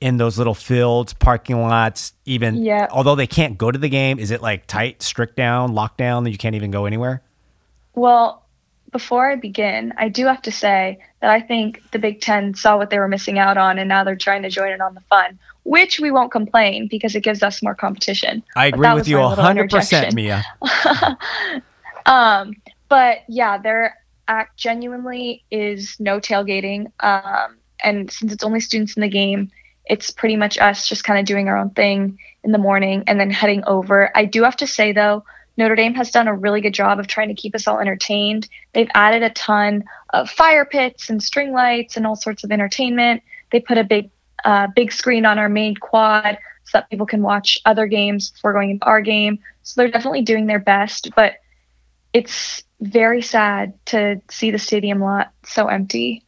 in 0.00 0.16
those 0.16 0.38
little 0.38 0.54
fields, 0.54 1.12
parking 1.12 1.60
lots, 1.60 2.12
even 2.24 2.62
yeah. 2.62 2.86
although 2.90 3.16
they 3.16 3.26
can't 3.26 3.58
go 3.58 3.70
to 3.70 3.78
the 3.78 3.88
game, 3.88 4.18
is 4.20 4.30
it 4.30 4.40
like 4.40 4.66
tight, 4.66 5.02
strict 5.02 5.36
down, 5.36 5.72
lockdown 5.72 6.22
that 6.22 6.30
you 6.30 6.38
can't 6.38 6.54
even 6.54 6.70
go 6.70 6.86
anywhere? 6.86 7.22
Well, 7.98 8.44
before 8.92 9.30
I 9.30 9.36
begin, 9.36 9.92
I 9.98 10.08
do 10.08 10.26
have 10.26 10.42
to 10.42 10.52
say 10.52 10.98
that 11.20 11.30
I 11.30 11.40
think 11.40 11.82
the 11.90 11.98
Big 11.98 12.20
Ten 12.20 12.54
saw 12.54 12.76
what 12.76 12.90
they 12.90 12.98
were 12.98 13.08
missing 13.08 13.38
out 13.38 13.58
on 13.58 13.78
and 13.78 13.88
now 13.88 14.04
they're 14.04 14.16
trying 14.16 14.42
to 14.42 14.50
join 14.50 14.72
in 14.72 14.80
on 14.80 14.94
the 14.94 15.00
fun, 15.02 15.38
which 15.64 16.00
we 16.00 16.10
won't 16.10 16.32
complain 16.32 16.88
because 16.88 17.14
it 17.14 17.22
gives 17.22 17.42
us 17.42 17.62
more 17.62 17.74
competition. 17.74 18.42
I 18.56 18.66
agree 18.66 18.92
with 18.94 19.08
you 19.08 19.16
100%, 19.16 20.14
Mia. 20.14 20.44
um, 22.06 22.54
but 22.88 23.18
yeah, 23.28 23.58
there 23.58 23.96
act 24.28 24.56
genuinely 24.56 25.44
is 25.50 25.96
no 25.98 26.20
tailgating. 26.20 26.90
Um, 27.00 27.58
and 27.82 28.10
since 28.10 28.32
it's 28.32 28.44
only 28.44 28.60
students 28.60 28.96
in 28.96 29.00
the 29.00 29.08
game, 29.08 29.50
it's 29.86 30.10
pretty 30.10 30.36
much 30.36 30.58
us 30.58 30.88
just 30.88 31.04
kind 31.04 31.18
of 31.18 31.24
doing 31.24 31.48
our 31.48 31.56
own 31.56 31.70
thing 31.70 32.18
in 32.44 32.52
the 32.52 32.58
morning 32.58 33.04
and 33.06 33.18
then 33.18 33.30
heading 33.30 33.64
over. 33.66 34.10
I 34.14 34.24
do 34.24 34.44
have 34.44 34.56
to 34.56 34.66
say 34.66 34.92
though, 34.92 35.24
Notre 35.58 35.74
Dame 35.74 35.94
has 35.94 36.12
done 36.12 36.28
a 36.28 36.34
really 36.34 36.60
good 36.60 36.72
job 36.72 37.00
of 37.00 37.08
trying 37.08 37.28
to 37.28 37.34
keep 37.34 37.54
us 37.56 37.66
all 37.66 37.80
entertained. 37.80 38.48
They've 38.72 38.90
added 38.94 39.24
a 39.24 39.30
ton 39.30 39.84
of 40.10 40.30
fire 40.30 40.64
pits 40.64 41.10
and 41.10 41.20
string 41.20 41.52
lights 41.52 41.96
and 41.96 42.06
all 42.06 42.14
sorts 42.14 42.44
of 42.44 42.52
entertainment. 42.52 43.22
They 43.50 43.58
put 43.58 43.76
a 43.76 43.84
big 43.84 44.10
uh, 44.44 44.68
big 44.68 44.92
screen 44.92 45.26
on 45.26 45.36
our 45.36 45.48
main 45.48 45.74
quad 45.74 46.38
so 46.62 46.78
that 46.78 46.88
people 46.88 47.06
can 47.06 47.22
watch 47.22 47.58
other 47.66 47.88
games 47.88 48.30
before 48.30 48.52
going 48.52 48.70
into 48.70 48.86
our 48.86 49.00
game. 49.00 49.40
So 49.64 49.80
they're 49.80 49.90
definitely 49.90 50.22
doing 50.22 50.46
their 50.46 50.60
best, 50.60 51.10
but 51.16 51.34
it's 52.12 52.62
very 52.80 53.20
sad 53.20 53.74
to 53.86 54.20
see 54.30 54.52
the 54.52 54.60
stadium 54.60 55.00
lot 55.00 55.32
so 55.44 55.66
empty 55.66 56.22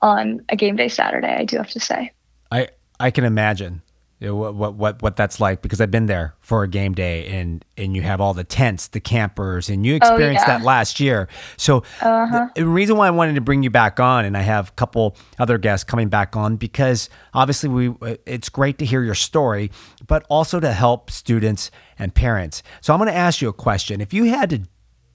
on 0.00 0.46
a 0.48 0.56
game 0.56 0.76
day 0.76 0.88
Saturday, 0.88 1.28
I 1.32 1.44
do 1.44 1.58
have 1.58 1.70
to 1.70 1.80
say. 1.80 2.12
I 2.50 2.68
I 2.98 3.10
can 3.10 3.24
imagine 3.24 3.82
what, 4.30 4.54
what 4.54 4.74
what 4.74 5.02
what 5.02 5.16
that's 5.16 5.40
like 5.40 5.62
because 5.62 5.80
I've 5.80 5.90
been 5.90 6.06
there 6.06 6.34
for 6.40 6.62
a 6.62 6.68
game 6.68 6.92
day 6.94 7.26
and 7.26 7.64
and 7.76 7.96
you 7.96 8.02
have 8.02 8.20
all 8.20 8.34
the 8.34 8.44
tents, 8.44 8.88
the 8.88 9.00
campers, 9.00 9.68
and 9.68 9.84
you 9.84 9.94
oh, 9.94 9.96
experienced 9.96 10.44
oh, 10.46 10.52
yeah. 10.52 10.58
that 10.58 10.64
last 10.64 11.00
year. 11.00 11.28
So 11.56 11.78
uh-huh. 12.00 12.48
the, 12.54 12.62
the 12.62 12.66
reason 12.66 12.96
why 12.96 13.08
I 13.08 13.10
wanted 13.10 13.34
to 13.34 13.40
bring 13.40 13.62
you 13.62 13.70
back 13.70 13.98
on, 13.98 14.24
and 14.24 14.36
I 14.36 14.42
have 14.42 14.68
a 14.68 14.72
couple 14.72 15.16
other 15.38 15.58
guests 15.58 15.84
coming 15.84 16.08
back 16.08 16.36
on 16.36 16.56
because 16.56 17.08
obviously 17.34 17.68
we 17.68 18.16
it's 18.26 18.48
great 18.48 18.78
to 18.78 18.84
hear 18.84 19.02
your 19.02 19.14
story, 19.14 19.70
but 20.06 20.24
also 20.28 20.60
to 20.60 20.72
help 20.72 21.10
students 21.10 21.70
and 21.98 22.14
parents. 22.14 22.62
So 22.80 22.92
I'm 22.92 22.98
going 22.98 23.10
to 23.10 23.16
ask 23.16 23.42
you 23.42 23.48
a 23.48 23.52
question: 23.52 24.00
If 24.00 24.12
you 24.12 24.24
had 24.24 24.50
to 24.50 24.62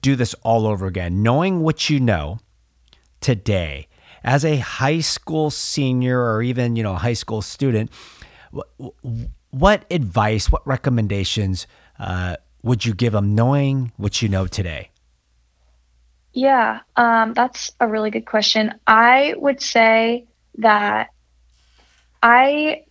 do 0.02 0.16
this 0.16 0.34
all 0.42 0.66
over 0.66 0.86
again, 0.86 1.22
knowing 1.22 1.62
what 1.62 1.88
you 1.88 2.00
know 2.00 2.38
today 3.20 3.88
as 4.24 4.44
a 4.44 4.58
high 4.58 5.00
school 5.00 5.50
senior 5.50 6.20
or 6.20 6.42
even 6.42 6.76
you 6.76 6.82
know 6.82 6.94
a 6.94 6.98
high 6.98 7.14
school 7.14 7.42
student 7.42 7.90
what 9.50 9.84
advice, 9.90 10.50
what 10.50 10.66
recommendations 10.66 11.66
uh, 11.98 12.36
would 12.62 12.84
you 12.84 12.94
give 12.94 13.12
them 13.12 13.34
knowing 13.34 13.92
what 13.96 14.22
you 14.22 14.28
know 14.28 14.46
today? 14.46 14.90
Yeah, 16.32 16.80
um, 16.96 17.32
that's 17.32 17.72
a 17.80 17.88
really 17.88 18.10
good 18.10 18.26
question. 18.26 18.74
I 18.86 19.34
would 19.36 19.60
say 19.60 20.26
that 20.58 21.08
I 22.22 22.84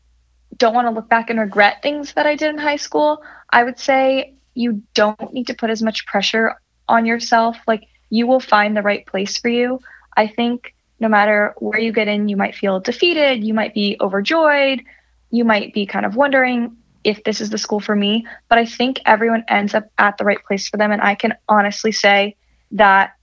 don't 0.57 0.73
want 0.73 0.87
to 0.87 0.91
look 0.91 1.09
back 1.09 1.29
and 1.29 1.39
regret 1.39 1.81
things 1.83 2.13
that 2.13 2.25
I 2.25 2.35
did 2.35 2.49
in 2.49 2.57
high 2.57 2.77
school. 2.77 3.21
I 3.49 3.63
would 3.63 3.79
say 3.79 4.33
you 4.53 4.81
don't 4.93 5.33
need 5.33 5.47
to 5.47 5.53
put 5.53 5.69
as 5.69 5.83
much 5.83 6.05
pressure 6.07 6.55
on 6.87 7.05
yourself. 7.05 7.57
Like, 7.67 7.87
you 8.09 8.25
will 8.25 8.39
find 8.39 8.75
the 8.75 8.81
right 8.81 9.05
place 9.05 9.37
for 9.37 9.49
you. 9.49 9.79
I 10.15 10.27
think 10.27 10.73
no 10.99 11.07
matter 11.07 11.53
where 11.59 11.79
you 11.79 11.91
get 11.91 12.07
in, 12.07 12.27
you 12.27 12.37
might 12.37 12.55
feel 12.55 12.79
defeated, 12.79 13.43
you 13.43 13.53
might 13.53 13.73
be 13.73 13.97
overjoyed, 14.01 14.81
you 15.31 15.43
might 15.45 15.73
be 15.73 15.85
kind 15.85 16.05
of 16.05 16.15
wondering 16.15 16.77
if 17.03 17.23
this 17.23 17.39
is 17.39 17.49
the 17.49 17.57
school 17.57 17.79
for 17.79 17.95
me, 17.95 18.27
but 18.49 18.57
I 18.57 18.65
think 18.65 18.99
everyone 19.05 19.45
ends 19.47 19.73
up 19.73 19.85
at 19.97 20.17
the 20.17 20.25
right 20.25 20.43
place 20.43 20.67
for 20.67 20.77
them. 20.77 20.91
And 20.91 21.01
I 21.01 21.15
can 21.15 21.35
honestly 21.47 21.91
say 21.91 22.35
that 22.71 23.13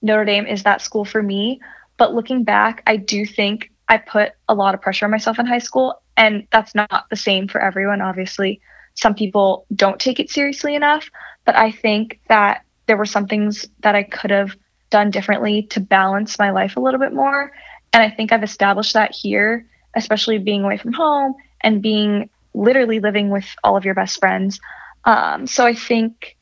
Notre 0.00 0.24
Dame 0.24 0.46
is 0.46 0.62
that 0.62 0.80
school 0.80 1.04
for 1.04 1.22
me. 1.22 1.60
But 1.96 2.14
looking 2.14 2.44
back, 2.44 2.82
I 2.86 2.96
do 2.96 3.26
think 3.26 3.70
I 3.88 3.98
put 3.98 4.32
a 4.48 4.54
lot 4.54 4.74
of 4.74 4.80
pressure 4.80 5.06
on 5.06 5.10
myself 5.10 5.38
in 5.38 5.46
high 5.46 5.58
school. 5.58 6.02
And 6.16 6.46
that's 6.52 6.74
not 6.74 7.06
the 7.10 7.16
same 7.16 7.48
for 7.48 7.60
everyone, 7.60 8.00
obviously. 8.00 8.60
Some 8.94 9.14
people 9.14 9.66
don't 9.74 9.98
take 9.98 10.20
it 10.20 10.30
seriously 10.30 10.74
enough. 10.74 11.10
But 11.44 11.56
I 11.56 11.72
think 11.72 12.20
that 12.28 12.64
there 12.86 12.96
were 12.96 13.04
some 13.06 13.26
things 13.26 13.66
that 13.80 13.94
I 13.94 14.02
could 14.02 14.30
have 14.30 14.56
done 14.90 15.10
differently 15.10 15.62
to 15.70 15.80
balance 15.80 16.38
my 16.38 16.50
life 16.50 16.76
a 16.76 16.80
little 16.80 17.00
bit 17.00 17.12
more. 17.12 17.52
And 17.92 18.02
I 18.02 18.10
think 18.10 18.32
I've 18.32 18.42
established 18.42 18.94
that 18.94 19.12
here, 19.12 19.66
especially 19.96 20.38
being 20.38 20.62
away 20.62 20.76
from 20.76 20.92
home 20.92 21.34
and 21.62 21.82
being 21.82 22.30
literally 22.54 23.00
living 23.00 23.30
with 23.30 23.46
all 23.64 23.76
of 23.76 23.84
your 23.84 23.94
best 23.94 24.18
friends. 24.18 24.60
Um, 25.04 25.46
so 25.46 25.64
I 25.66 25.74
think 25.74 26.36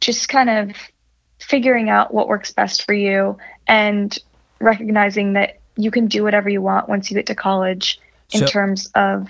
just 0.00 0.28
kind 0.28 0.50
of 0.50 0.76
figuring 1.38 1.88
out 1.88 2.12
what 2.12 2.28
works 2.28 2.52
best 2.52 2.84
for 2.84 2.94
you 2.94 3.38
and 3.66 4.18
recognizing 4.60 5.34
that 5.34 5.60
you 5.76 5.90
can 5.90 6.06
do 6.06 6.22
whatever 6.22 6.48
you 6.48 6.62
want 6.62 6.88
once 6.88 7.10
you 7.10 7.14
get 7.14 7.26
to 7.26 7.34
college 7.34 8.00
in 8.32 8.40
so, 8.40 8.46
terms 8.46 8.90
of 8.94 9.28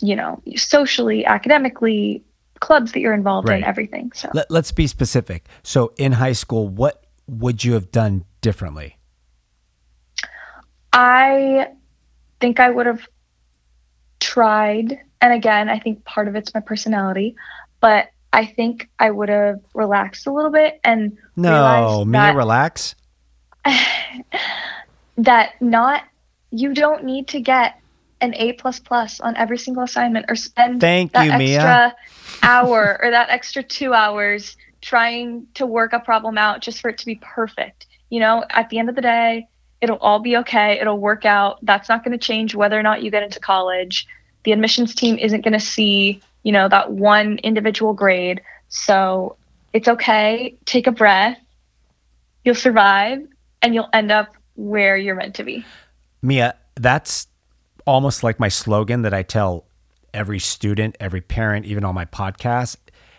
you 0.00 0.14
know 0.14 0.40
socially 0.56 1.24
academically 1.24 2.22
clubs 2.60 2.92
that 2.92 3.00
you're 3.00 3.14
involved 3.14 3.48
right. 3.48 3.58
in 3.58 3.64
everything 3.64 4.12
so 4.12 4.28
Let, 4.34 4.50
let's 4.50 4.72
be 4.72 4.86
specific 4.86 5.46
so 5.62 5.92
in 5.96 6.12
high 6.12 6.32
school 6.32 6.68
what 6.68 7.04
would 7.26 7.64
you 7.64 7.72
have 7.72 7.90
done 7.90 8.24
differently 8.40 8.98
i 10.92 11.68
think 12.40 12.60
i 12.60 12.70
would 12.70 12.86
have 12.86 13.08
tried, 14.32 14.98
and 15.20 15.32
again, 15.32 15.68
I 15.68 15.78
think 15.78 16.04
part 16.06 16.26
of 16.26 16.34
it's 16.36 16.54
my 16.54 16.60
personality, 16.60 17.36
but 17.80 18.08
I 18.32 18.46
think 18.46 18.88
I 18.98 19.10
would 19.10 19.28
have 19.28 19.60
relaxed 19.74 20.26
a 20.26 20.32
little 20.32 20.50
bit 20.50 20.80
and 20.84 21.18
no, 21.36 22.04
me 22.06 22.18
relax. 22.30 22.94
that 25.18 25.60
not 25.60 26.04
you 26.50 26.72
don't 26.72 27.04
need 27.04 27.28
to 27.28 27.40
get 27.40 27.78
an 28.22 28.34
A 28.36 28.54
plus 28.54 28.78
plus 28.80 29.20
on 29.20 29.36
every 29.36 29.58
single 29.58 29.82
assignment 29.82 30.26
or 30.30 30.34
spend 30.34 30.80
Thank 30.80 31.12
that 31.12 31.26
you, 31.26 31.30
extra 31.32 31.38
Mia. 31.38 31.96
hour 32.42 32.98
or 33.02 33.10
that 33.10 33.28
extra 33.28 33.62
two 33.62 33.92
hours 33.92 34.56
trying 34.80 35.46
to 35.54 35.66
work 35.66 35.92
a 35.92 36.00
problem 36.00 36.38
out 36.38 36.62
just 36.62 36.80
for 36.80 36.88
it 36.88 36.96
to 36.98 37.06
be 37.06 37.16
perfect. 37.16 37.86
You 38.08 38.20
know, 38.20 38.44
at 38.48 38.70
the 38.70 38.78
end 38.78 38.88
of 38.88 38.94
the 38.94 39.02
day, 39.02 39.46
It'll 39.82 39.98
all 39.98 40.20
be 40.20 40.36
okay. 40.38 40.78
It'll 40.80 41.00
work 41.00 41.24
out. 41.24 41.58
That's 41.62 41.88
not 41.88 42.04
going 42.04 42.16
to 42.16 42.24
change 42.24 42.54
whether 42.54 42.78
or 42.78 42.84
not 42.84 43.02
you 43.02 43.10
get 43.10 43.24
into 43.24 43.40
college. 43.40 44.06
The 44.44 44.52
admissions 44.52 44.94
team 44.94 45.18
isn't 45.18 45.42
going 45.42 45.52
to 45.52 45.60
see, 45.60 46.20
you 46.42 46.52
know, 46.52 46.68
that 46.68 46.92
one 46.92 47.38
individual 47.38 47.94
grade. 47.94 48.40
So 48.68 49.36
it's 49.72 49.88
okay. 49.88 50.56
Take 50.64 50.86
a 50.86 50.92
breath. 50.92 51.38
You'll 52.44 52.54
survive 52.54 53.26
and 53.62 53.74
you'll 53.74 53.88
end 53.92 54.10
up 54.10 54.34
where 54.56 54.96
you're 54.96 55.14
meant 55.14 55.34
to 55.36 55.44
be. 55.44 55.64
Mia, 56.20 56.54
that's 56.74 57.26
almost 57.86 58.22
like 58.22 58.38
my 58.40 58.48
slogan 58.48 59.02
that 59.02 59.14
I 59.14 59.22
tell 59.22 59.64
every 60.12 60.38
student, 60.38 60.96
every 61.00 61.20
parent, 61.20 61.66
even 61.66 61.84
on 61.84 61.94
my 61.94 62.04
podcast. 62.04 62.76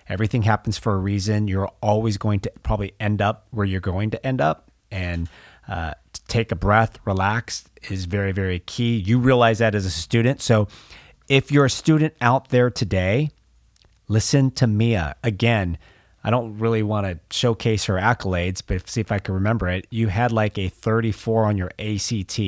Everything 0.07 0.43
happens 0.43 0.77
for 0.77 0.93
a 0.93 0.97
reason. 0.97 1.47
You're 1.47 1.71
always 1.81 2.17
going 2.17 2.41
to 2.41 2.51
probably 2.61 2.93
end 2.99 3.21
up 3.21 3.47
where 3.51 3.65
you're 3.65 3.81
going 3.81 4.11
to 4.11 4.25
end 4.25 4.41
up. 4.41 4.69
And 4.91 5.29
uh, 5.67 5.93
take 6.27 6.51
a 6.51 6.55
breath, 6.55 6.99
relax 7.05 7.65
is 7.89 8.05
very, 8.05 8.31
very 8.31 8.59
key. 8.59 8.97
You 8.97 9.19
realize 9.19 9.59
that 9.59 9.75
as 9.75 9.85
a 9.85 9.91
student. 9.91 10.41
So 10.41 10.67
if 11.27 11.51
you're 11.51 11.65
a 11.65 11.69
student 11.69 12.13
out 12.21 12.49
there 12.49 12.69
today, 12.69 13.31
listen 14.07 14.51
to 14.51 14.67
Mia. 14.67 15.15
Again, 15.23 15.77
I 16.23 16.29
don't 16.29 16.57
really 16.57 16.83
want 16.83 17.05
to 17.05 17.19
showcase 17.35 17.85
her 17.85 17.95
accolades, 17.95 18.61
but 18.65 18.87
see 18.89 19.01
if 19.01 19.11
I 19.11 19.19
can 19.19 19.33
remember 19.33 19.67
it. 19.67 19.87
You 19.89 20.07
had 20.07 20.31
like 20.31 20.57
a 20.57 20.69
34 20.69 21.45
on 21.45 21.57
your 21.57 21.71
ACT. 21.77 22.39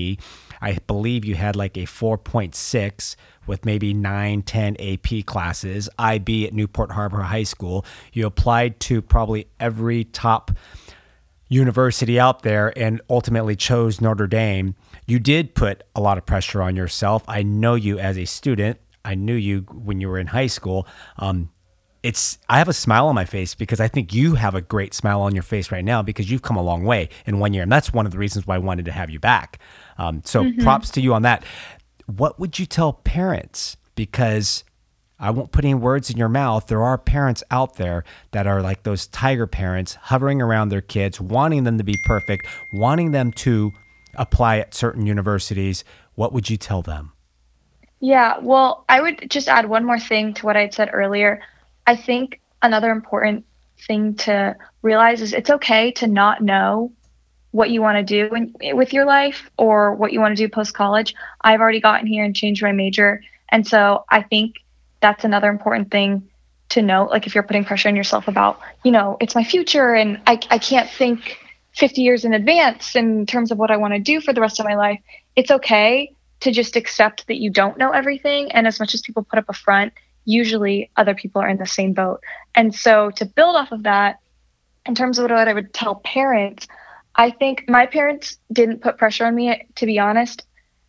I 0.62 0.78
believe 0.88 1.26
you 1.26 1.36
had 1.36 1.56
like 1.56 1.76
a 1.78 1.82
4.6 1.82 3.16
with 3.46 3.66
maybe 3.66 3.94
9, 3.94 4.42
10 4.42 4.78
AP 4.80 5.26
classes, 5.26 5.90
IB 6.00 6.48
at 6.48 6.54
Newport 6.54 6.92
Harbor 6.92 7.22
High 7.22 7.44
School. 7.44 7.86
You 8.14 8.26
applied 8.26 8.80
to 8.82 9.02
probably 9.02 9.48
every 9.60 10.06
top 10.06 10.52
university 11.50 12.20
out 12.20 12.42
there 12.42 12.78
and 12.78 13.02
ultimately 13.10 13.56
chose 13.56 14.02
Notre 14.02 14.28
Dame, 14.28 14.76
you 15.06 15.20
did 15.20 15.56
put 15.56 15.84
a 15.96 16.02
lot 16.02 16.18
of 16.18 16.26
pressure 16.26 16.62
on 16.62 16.76
yourself. 16.76 17.24
I 17.28 17.44
know 17.44 17.76
you 17.76 18.00
as 18.00 18.18
a 18.18 18.26
student. 18.26 18.80
I 19.04 19.16
knew 19.16 19.36
you 19.36 19.62
when 19.72 20.02
you 20.02 20.10
were 20.10 20.18
in 20.18 20.28
high 20.28 20.48
school. 20.48 20.88
Um, 21.18 21.50
it's 22.02 22.38
I 22.50 22.60
have 22.60 22.68
a 22.68 22.74
smile 22.74 23.08
on 23.08 23.16
my 23.16 23.26
face 23.26 23.56
because 23.56 23.80
I 23.80 23.88
think 23.88 24.14
you 24.14 24.36
have 24.36 24.54
a 24.54 24.62
great 24.62 24.94
smile 24.94 25.22
on 25.22 25.34
your 25.34 25.44
face 25.44 25.72
right 25.72 25.84
now 25.84 26.02
because 26.02 26.30
you've 26.30 26.44
come 26.44 26.56
a 26.56 26.62
long 26.62 26.84
way 26.84 27.10
in 27.26 27.40
one 27.40 27.54
year, 27.54 27.64
and 27.64 27.72
that's 27.72 27.94
one 27.94 28.06
of 28.06 28.12
the 28.12 28.18
reasons 28.18 28.46
why 28.46 28.56
I 28.56 28.60
wanted 28.60 28.86
to 28.86 28.92
have 28.92 29.10
you 29.10 29.20
back. 29.20 29.60
Um, 29.98 30.22
so 30.24 30.44
mm-hmm. 30.44 30.62
props 30.62 30.90
to 30.92 31.02
you 31.02 31.14
on 31.14 31.24
that. 31.24 31.44
what 32.06 32.40
would 32.40 32.60
you 32.60 32.66
tell 32.66 32.94
parents? 32.94 33.78
Because 33.96 34.64
I 35.20 35.32
won't 35.32 35.52
put 35.52 35.64
any 35.64 35.74
words 35.74 36.10
in 36.10 36.18
your 36.18 36.30
mouth. 36.30 36.68
There 36.68 36.84
are 36.84 36.98
parents 36.98 37.44
out 37.50 37.76
there 37.76 38.04
that 38.32 38.46
are 38.46 38.62
like 38.62 38.84
those 38.84 39.08
tiger 39.08 39.48
parents 39.48 39.96
hovering 39.96 40.42
around 40.42 40.70
their 40.70 40.82
kids, 40.82 41.22
wanting 41.22 41.64
them 41.64 41.78
to 41.78 41.84
be 41.84 41.98
perfect, 42.04 42.48
wanting 42.74 43.12
them 43.12 43.32
to 43.32 43.72
apply 44.18 44.58
at 44.60 44.74
certain 44.74 45.06
universities. 45.06 45.84
What 46.16 46.34
would 46.34 46.50
you 46.50 46.58
tell 46.58 46.82
them? 46.82 47.12
Yeah, 48.00 48.38
well, 48.40 48.86
I 48.88 49.02
would 49.02 49.30
just 49.30 49.48
add 49.48 49.68
one 49.68 49.86
more 49.86 50.00
thing 50.00 50.34
to 50.36 50.46
what 50.46 50.58
I'd 50.58 50.74
said 50.74 50.90
earlier. 50.94 51.42
I 51.88 51.96
think 51.96 52.40
another 52.62 52.92
important 52.92 53.46
thing 53.88 54.16
to 54.16 54.56
realize 54.82 55.22
is 55.22 55.34
it's 55.34 55.50
okay 55.50 55.92
to 55.94 56.08
not 56.08 56.42
know 56.42 56.92
what 57.52 57.70
you 57.70 57.82
want 57.82 57.98
to 57.98 58.04
do 58.04 58.36
in, 58.36 58.76
with 58.76 58.92
your 58.92 59.06
life 59.06 59.50
or 59.58 59.96
what 59.96 60.12
you 60.12 60.20
want 60.20 60.36
to 60.36 60.44
do 60.44 60.50
post 60.50 60.74
college. 60.74 61.16
I've 61.42 61.62
already 61.62 61.80
gotten 61.80 62.06
here 62.06 62.26
and 62.26 62.36
changed 62.36 62.62
my 62.62 62.74
major. 62.74 63.22
And 63.50 63.66
so 63.66 64.04
I 64.10 64.22
think 64.24 64.58
that's 65.00 65.24
another 65.24 65.50
important 65.50 65.90
thing 65.90 66.30
to 66.70 66.82
note. 66.82 67.12
Like 67.12 67.28
if 67.28 67.34
you're 67.34 67.44
putting 67.44 67.64
pressure 67.64 67.88
on 67.88 67.96
yourself 67.96 68.28
about, 68.28 68.60
you 68.84 68.92
know, 68.92 69.18
it's 69.22 69.36
my 69.36 69.44
future 69.44 69.94
and 69.94 70.20
I, 70.28 70.40
I 70.50 70.58
can't 70.58 70.90
think 70.90 71.40
50 71.76 72.02
years 72.02 72.26
in 72.26 72.34
advance 72.34 72.96
in 72.96 73.26
terms 73.26 73.52
of 73.52 73.58
what 73.58 73.72
I 73.72 73.78
want 73.78 73.94
to 73.94 74.00
do 74.00 74.22
for 74.22 74.34
the 74.34 74.42
rest 74.42 74.60
of 74.60 74.66
my 74.66 74.76
life, 74.76 75.00
it's 75.36 75.52
okay 75.52 76.14
to 76.40 76.52
just 76.52 76.76
accept 76.76 77.28
that 77.28 77.38
you 77.38 77.50
don't 77.50 77.78
know 77.78 77.92
everything. 77.92 78.52
And 78.52 78.66
as 78.66 78.80
much 78.80 78.94
as 78.94 79.02
people 79.02 79.24
put 79.24 79.40
up 79.40 79.46
a 79.50 79.54
front, 79.54 79.94
usually 80.26 80.90
other 80.96 81.14
people 81.14 81.42
are 81.42 81.50
in 81.50 81.58
the 81.58 81.66
same 81.66 81.94
boat. 81.94 82.22
And 82.56 82.74
so 82.74 83.12
to 83.12 83.26
build 83.26 83.56
off 83.56 83.72
of 83.72 83.84
that, 83.84 84.20
in 84.86 84.96
terms 84.96 85.20
of 85.20 85.30
what 85.30 85.48
I 85.48 85.54
would 85.54 85.74
tell 85.74 85.96
parents, 85.96 86.68
I 87.16 87.32
think 87.32 87.68
my 87.68 87.86
parents 87.86 88.38
didn't 88.52 88.82
put 88.82 88.98
pressure 88.98 89.26
on 89.26 89.36
me, 89.36 89.68
to 89.76 89.86
be 89.86 90.00
honest. 90.00 90.44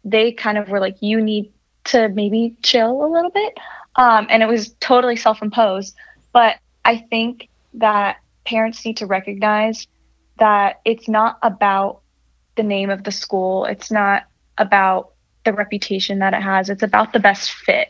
They 0.04 0.32
kind 0.32 0.58
of 0.58 0.68
were 0.68 0.80
like, 0.80 0.96
you 1.00 1.20
need 1.20 1.52
to 1.84 2.08
maybe 2.10 2.56
chill 2.62 3.04
a 3.04 3.08
little 3.08 3.30
bit. 3.30 3.58
Um, 3.96 4.26
and 4.28 4.42
it 4.42 4.46
was 4.46 4.74
totally 4.80 5.16
self 5.16 5.42
imposed. 5.42 5.96
But 6.32 6.56
I 6.84 6.98
think 6.98 7.48
that 7.74 8.18
parents 8.44 8.84
need 8.84 8.98
to 8.98 9.06
recognize 9.06 9.86
that 10.38 10.80
it's 10.84 11.08
not 11.08 11.38
about 11.42 12.00
the 12.56 12.62
name 12.62 12.90
of 12.90 13.04
the 13.04 13.12
school, 13.12 13.64
it's 13.64 13.90
not 13.90 14.24
about 14.58 15.12
the 15.44 15.52
reputation 15.52 16.18
that 16.20 16.34
it 16.34 16.42
has, 16.42 16.70
it's 16.70 16.82
about 16.82 17.12
the 17.12 17.20
best 17.20 17.52
fit. 17.52 17.88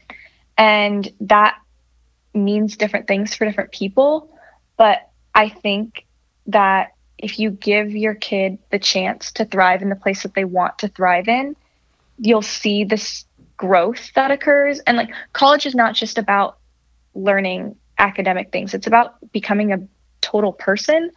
And 0.59 1.11
that 1.21 1.57
means 2.35 2.77
different 2.77 3.07
things 3.07 3.35
for 3.35 3.45
different 3.45 3.73
people. 3.73 4.31
But 4.77 5.09
I 5.35 5.49
think 5.49 6.07
that 6.47 6.93
if 7.19 7.39
you 7.39 7.51
give 7.51 7.91
your 7.93 8.15
kid 8.15 8.59
the 8.71 8.79
chance 8.79 9.33
to 9.33 9.45
thrive 9.45 9.83
in 9.83 9.89
the 9.89 9.97
place 9.97 10.23
that 10.23 10.35
they 10.35 10.45
want 10.45 10.79
to 10.79 10.89
thrive 10.89 11.29
in, 11.29 11.57
you'll 12.19 12.43
see 12.43 12.85
this 12.85 13.25
growth 13.57 14.13
that 14.15 14.31
occurs. 14.31 14.81
And 14.81 14.97
like 14.97 15.11
college 15.33 15.67
is 15.67 15.75
not 15.75 15.95
just 15.95 16.19
about 16.19 16.59
learning 17.15 17.77
academic 17.99 18.53
things, 18.53 18.75
it's 18.75 18.87
about 18.87 19.15
becoming 19.33 19.73
a 19.73 19.87
total 20.21 20.53
person. 20.53 21.11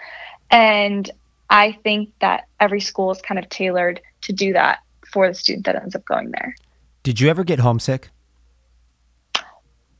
And 0.49 1.09
I 1.49 1.77
think 1.83 2.11
that 2.19 2.47
every 2.59 2.81
school 2.81 3.11
is 3.11 3.21
kind 3.21 3.39
of 3.39 3.49
tailored 3.49 4.01
to 4.21 4.33
do 4.33 4.53
that 4.53 4.79
for 5.11 5.27
the 5.27 5.33
student 5.33 5.65
that 5.65 5.75
ends 5.75 5.95
up 5.95 6.05
going 6.05 6.31
there. 6.31 6.55
Did 7.03 7.19
you 7.19 7.29
ever 7.29 7.43
get 7.43 7.59
homesick? 7.59 8.09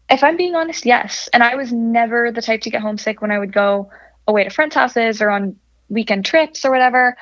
If 0.09 0.23
I'm 0.23 0.37
being 0.37 0.55
honest, 0.55 0.85
yes. 0.85 1.29
And 1.33 1.43
I 1.43 1.55
was 1.55 1.71
never 1.71 2.31
the 2.31 2.41
type 2.41 2.61
to 2.61 2.69
get 2.69 2.81
homesick 2.81 3.21
when 3.21 3.31
I 3.31 3.39
would 3.39 3.53
go 3.53 3.89
away 4.27 4.43
to 4.43 4.49
friends' 4.49 4.75
houses 4.75 5.21
or 5.21 5.29
on 5.29 5.55
weekend 5.89 6.25
trips 6.25 6.65
or 6.65 6.71
whatever, 6.71 7.17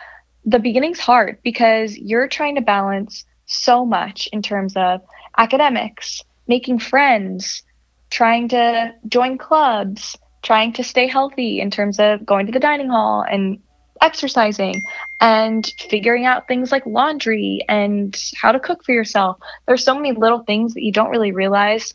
the 0.45 0.59
beginning's 0.59 0.99
hard 0.99 1.37
because 1.43 1.97
you're 1.97 2.27
trying 2.27 2.55
to 2.55 2.61
balance 2.61 3.25
so 3.45 3.85
much 3.85 4.27
in 4.31 4.41
terms 4.41 4.75
of 4.75 5.01
academics, 5.37 6.23
making 6.47 6.79
friends, 6.79 7.63
trying 8.09 8.47
to 8.49 8.93
join 9.07 9.37
clubs, 9.37 10.17
trying 10.41 10.73
to 10.73 10.83
stay 10.83 11.07
healthy 11.07 11.59
in 11.59 11.69
terms 11.69 11.99
of 11.99 12.25
going 12.25 12.45
to 12.45 12.51
the 12.51 12.59
dining 12.59 12.89
hall 12.89 13.21
and 13.29 13.59
exercising 14.01 14.83
and 15.19 15.73
figuring 15.89 16.25
out 16.25 16.47
things 16.47 16.71
like 16.71 16.85
laundry 16.85 17.63
and 17.67 18.17
how 18.41 18.51
to 18.51 18.59
cook 18.59 18.83
for 18.83 18.93
yourself. 18.93 19.37
There's 19.67 19.83
so 19.83 19.95
many 19.95 20.11
little 20.11 20.43
things 20.43 20.73
that 20.73 20.83
you 20.83 20.91
don't 20.91 21.09
really 21.09 21.31
realize 21.31 21.93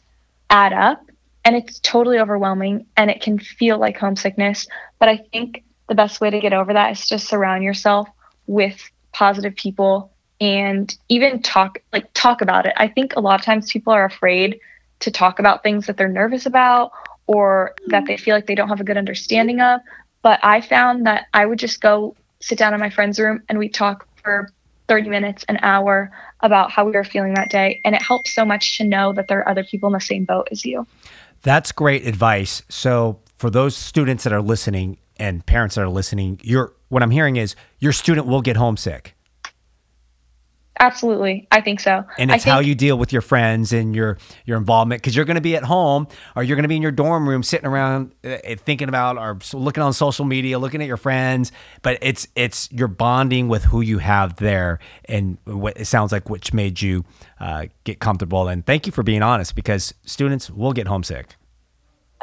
add 0.51 0.73
up 0.73 1.03
and 1.45 1.57
it's 1.57 1.81
totally 1.81 2.19
overwhelming 2.19 2.87
and 2.97 3.11
it 3.11 3.21
can 3.21 3.39
feel 3.39 3.79
like 3.79 3.97
homesickness. 3.97 4.67
But 4.99 5.09
I 5.09 5.19
think 5.33 5.65
the 5.89 5.95
best 5.95 6.21
way 6.21 6.31
to 6.31 6.41
get 6.41 6.53
over 6.53 6.73
that 6.73 6.93
is 6.93 7.07
to 7.09 7.19
surround 7.19 7.65
yourself 7.65 8.09
with 8.47 8.81
positive 9.13 9.55
people 9.57 10.13
and 10.41 10.97
even 11.09 11.43
talk 11.43 11.79
like 11.93 12.13
talk 12.15 12.41
about 12.41 12.67
it. 12.67 12.73
I 12.77 12.89
think 12.89 13.15
a 13.17 13.21
lot 13.21 13.39
of 13.39 13.45
times 13.45 13.71
people 13.71 13.93
are 13.93 14.05
afraid 14.05 14.61
to 15.01 15.11
talk 15.11 15.39
about 15.39 15.63
things 15.63 15.87
that 15.87 15.97
they're 15.97 16.09
nervous 16.09 16.47
about 16.47 16.93
or 17.27 17.75
that 17.87 18.05
they 18.07 18.17
feel 18.17 18.35
like 18.35 18.47
they 18.47 18.55
don't 18.55 18.69
have 18.69 18.81
a 18.81 18.85
good 18.85 18.97
understanding 18.97 19.61
of. 19.61 19.81
But 20.23 20.41
I 20.43 20.61
found 20.61 21.07
that 21.07 21.27
I 21.35 21.47
would 21.47 21.59
just 21.59 21.81
go 21.81 22.17
sit 22.41 22.59
down 22.59 22.75
in 22.75 22.81
my 22.81 22.91
friend's 22.91 23.19
room 23.19 23.43
and 23.49 23.59
we'd 23.59 23.75
talk 23.75 24.07
for 24.23 24.51
30 24.89 25.09
minutes, 25.09 25.45
an 25.49 25.59
hour 25.63 26.11
about 26.41 26.71
how 26.71 26.85
we 26.85 26.93
were 26.93 27.05
feeling 27.05 27.35
that 27.35 27.51
day. 27.51 27.81
And 27.85 27.95
it 27.95 28.03
helps 28.03 28.35
so 28.35 28.45
much 28.45 28.79
to 28.79 28.85
know 28.85 29.13
that 29.13 29.29
there 29.29 29.39
are 29.41 29.49
other 29.49 29.65
people 29.65 29.89
in 29.89 29.93
the 29.93 30.01
same 30.01 30.25
boat 30.25 30.49
as 30.51 30.65
you. 30.65 30.87
That's 31.43 31.73
great 31.73 32.07
advice. 32.07 32.63
So, 32.69 33.21
for 33.37 33.51
those 33.51 33.77
students 33.77 34.23
that 34.23 34.33
are 34.33 34.43
listening, 34.43 34.99
and 35.17 35.45
parents 35.47 35.77
that 35.77 35.83
are 35.83 35.89
listening, 35.89 36.41
you're 36.43 36.73
what 36.89 37.03
I'm 37.03 37.11
hearing 37.11 37.37
is 37.37 37.55
your 37.79 37.93
student 37.93 38.27
will 38.27 38.43
get 38.43 38.57
homesick. 38.57 39.15
Absolutely, 40.83 41.47
I 41.53 41.61
think 41.61 41.79
so. 41.79 42.05
And 42.19 42.29
it's 42.33 42.43
think, 42.43 42.53
how 42.53 42.59
you 42.59 42.75
deal 42.75 42.99
with 42.99 43.13
your 43.13 43.23
friends 43.23 43.73
and 43.73 43.95
your 43.95 44.19
your 44.45 44.59
involvement 44.59 45.01
because 45.01 45.15
you're 45.15 45.25
going 45.25 45.37
to 45.37 45.41
be 45.41 45.55
at 45.55 45.63
home 45.63 46.09
or 46.35 46.43
you're 46.43 46.57
going 46.57 46.65
to 46.65 46.69
be 46.69 46.75
in 46.75 46.83
your 46.83 46.91
dorm 46.91 47.29
room 47.29 47.45
sitting 47.45 47.69
around 47.69 48.13
uh, 48.25 48.39
thinking 48.57 48.89
about 48.89 49.17
or 49.17 49.39
looking 49.57 49.81
on 49.81 49.93
social 49.93 50.25
media, 50.25 50.59
looking 50.59 50.83
at 50.83 50.89
your 50.89 50.97
friends. 50.97 51.53
But 51.83 51.99
it's 52.03 52.27
it's 52.35 52.69
you're 52.73 52.89
bonding 52.89 53.47
with 53.47 53.63
who 53.63 53.81
you 53.81 53.99
have 53.99 54.35
there, 54.37 54.81
and 55.05 55.39
what 55.45 55.77
it 55.77 55.85
sounds 55.85 56.11
like 56.11 56.29
which 56.29 56.53
made 56.53 56.83
you 56.83 57.05
uh, 57.39 57.67
get 57.85 58.01
comfortable. 58.01 58.49
And 58.49 58.67
thank 58.67 58.85
you 58.85 58.91
for 58.91 59.05
being 59.05 59.23
honest 59.23 59.55
because 59.55 59.95
students 60.05 60.51
will 60.51 60.73
get 60.73 60.89
homesick. 60.89 61.37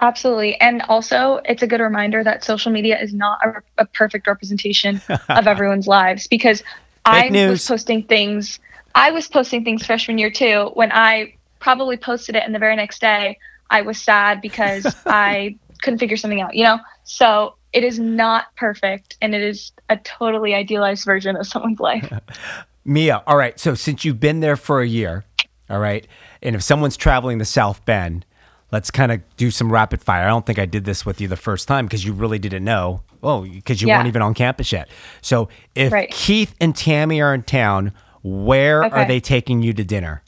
Absolutely. 0.02 0.60
And 0.60 0.82
also, 0.84 1.40
it's 1.46 1.64
a 1.64 1.68
good 1.68 1.80
reminder 1.80 2.26
that 2.26 2.44
social 2.44 2.74
media 2.74 3.02
is 3.02 3.14
not 3.14 3.40
a, 3.42 3.84
a 3.84 3.86
perfect 3.86 4.28
representation 4.28 5.02
of 5.30 5.48
everyone's 5.48 5.88
lives 5.88 6.28
because 6.28 6.62
I 7.06 7.30
news. 7.30 7.50
was 7.52 7.68
posting 7.68 8.04
things. 8.04 8.60
I 8.96 9.12
was 9.12 9.28
posting 9.28 9.64
things 9.64 9.86
freshman 9.86 10.18
year 10.18 10.32
too. 10.32 10.72
When 10.74 10.92
I 10.92 11.36
probably 11.60 11.98
posted 11.98 12.36
it, 12.36 12.44
and 12.44 12.54
the 12.54 12.60
very 12.60 12.76
next 12.76 13.02
day, 13.02 13.38
I 13.70 13.82
was 13.82 14.02
sad 14.02 14.42
because 14.42 14.86
I 15.06 15.58
couldn't 15.82 16.00
figure 16.00 16.18
something 16.18 16.42
out, 16.42 16.56
you 16.56 16.64
know? 16.64 16.80
So 17.04 17.56
it 17.74 17.84
is 17.84 18.00
not 18.00 18.56
perfect, 18.56 19.18
and 19.22 19.36
it 19.36 19.42
is 19.42 19.72
a 19.90 19.98
totally 19.98 20.54
idealized 20.56 21.06
version 21.06 21.36
of 21.36 21.48
someone's 21.48 21.80
life. 21.80 22.12
Mia, 22.86 23.22
all 23.28 23.38
right. 23.38 23.60
So 23.60 23.76
since 23.76 24.04
you've 24.04 24.20
been 24.20 24.40
there 24.40 24.56
for 24.56 24.82
a 24.82 24.88
year, 24.88 25.26
all 25.70 25.80
right, 25.80 26.08
and 26.42 26.56
if 26.56 26.64
someone's 26.64 26.98
traveling 26.98 27.40
to 27.40 27.46
South 27.46 27.86
Bend, 27.86 28.26
let's 28.72 28.92
kind 28.92 29.12
of 29.12 29.22
do 29.38 29.52
some 29.52 29.72
rapid 29.72 30.02
fire. 30.02 30.26
I 30.26 30.28
don't 30.28 30.46
think 30.46 30.60
I 30.60 30.66
did 30.66 30.86
this 30.86 31.06
with 31.06 31.20
you 31.20 31.28
the 31.28 31.36
first 31.36 31.68
time 31.68 31.86
because 31.86 32.06
you 32.06 32.14
really 32.14 32.40
didn't 32.40 32.64
know. 32.64 33.04
Oh, 33.22 33.42
because 33.42 33.82
you 33.82 33.88
yeah. 33.88 33.98
weren't 33.98 34.08
even 34.08 34.22
on 34.22 34.34
campus 34.34 34.72
yet. 34.72 34.90
So 35.22 35.50
if 35.76 35.92
right. 35.92 36.10
Keith 36.10 36.56
and 36.62 36.76
Tammy 36.76 37.22
are 37.22 37.34
in 37.34 37.44
town, 37.44 37.94
where 38.24 38.86
okay. 38.86 38.96
are 38.96 39.08
they 39.08 39.20
taking 39.20 39.62
you 39.62 39.74
to 39.74 39.84
dinner? 39.84 40.24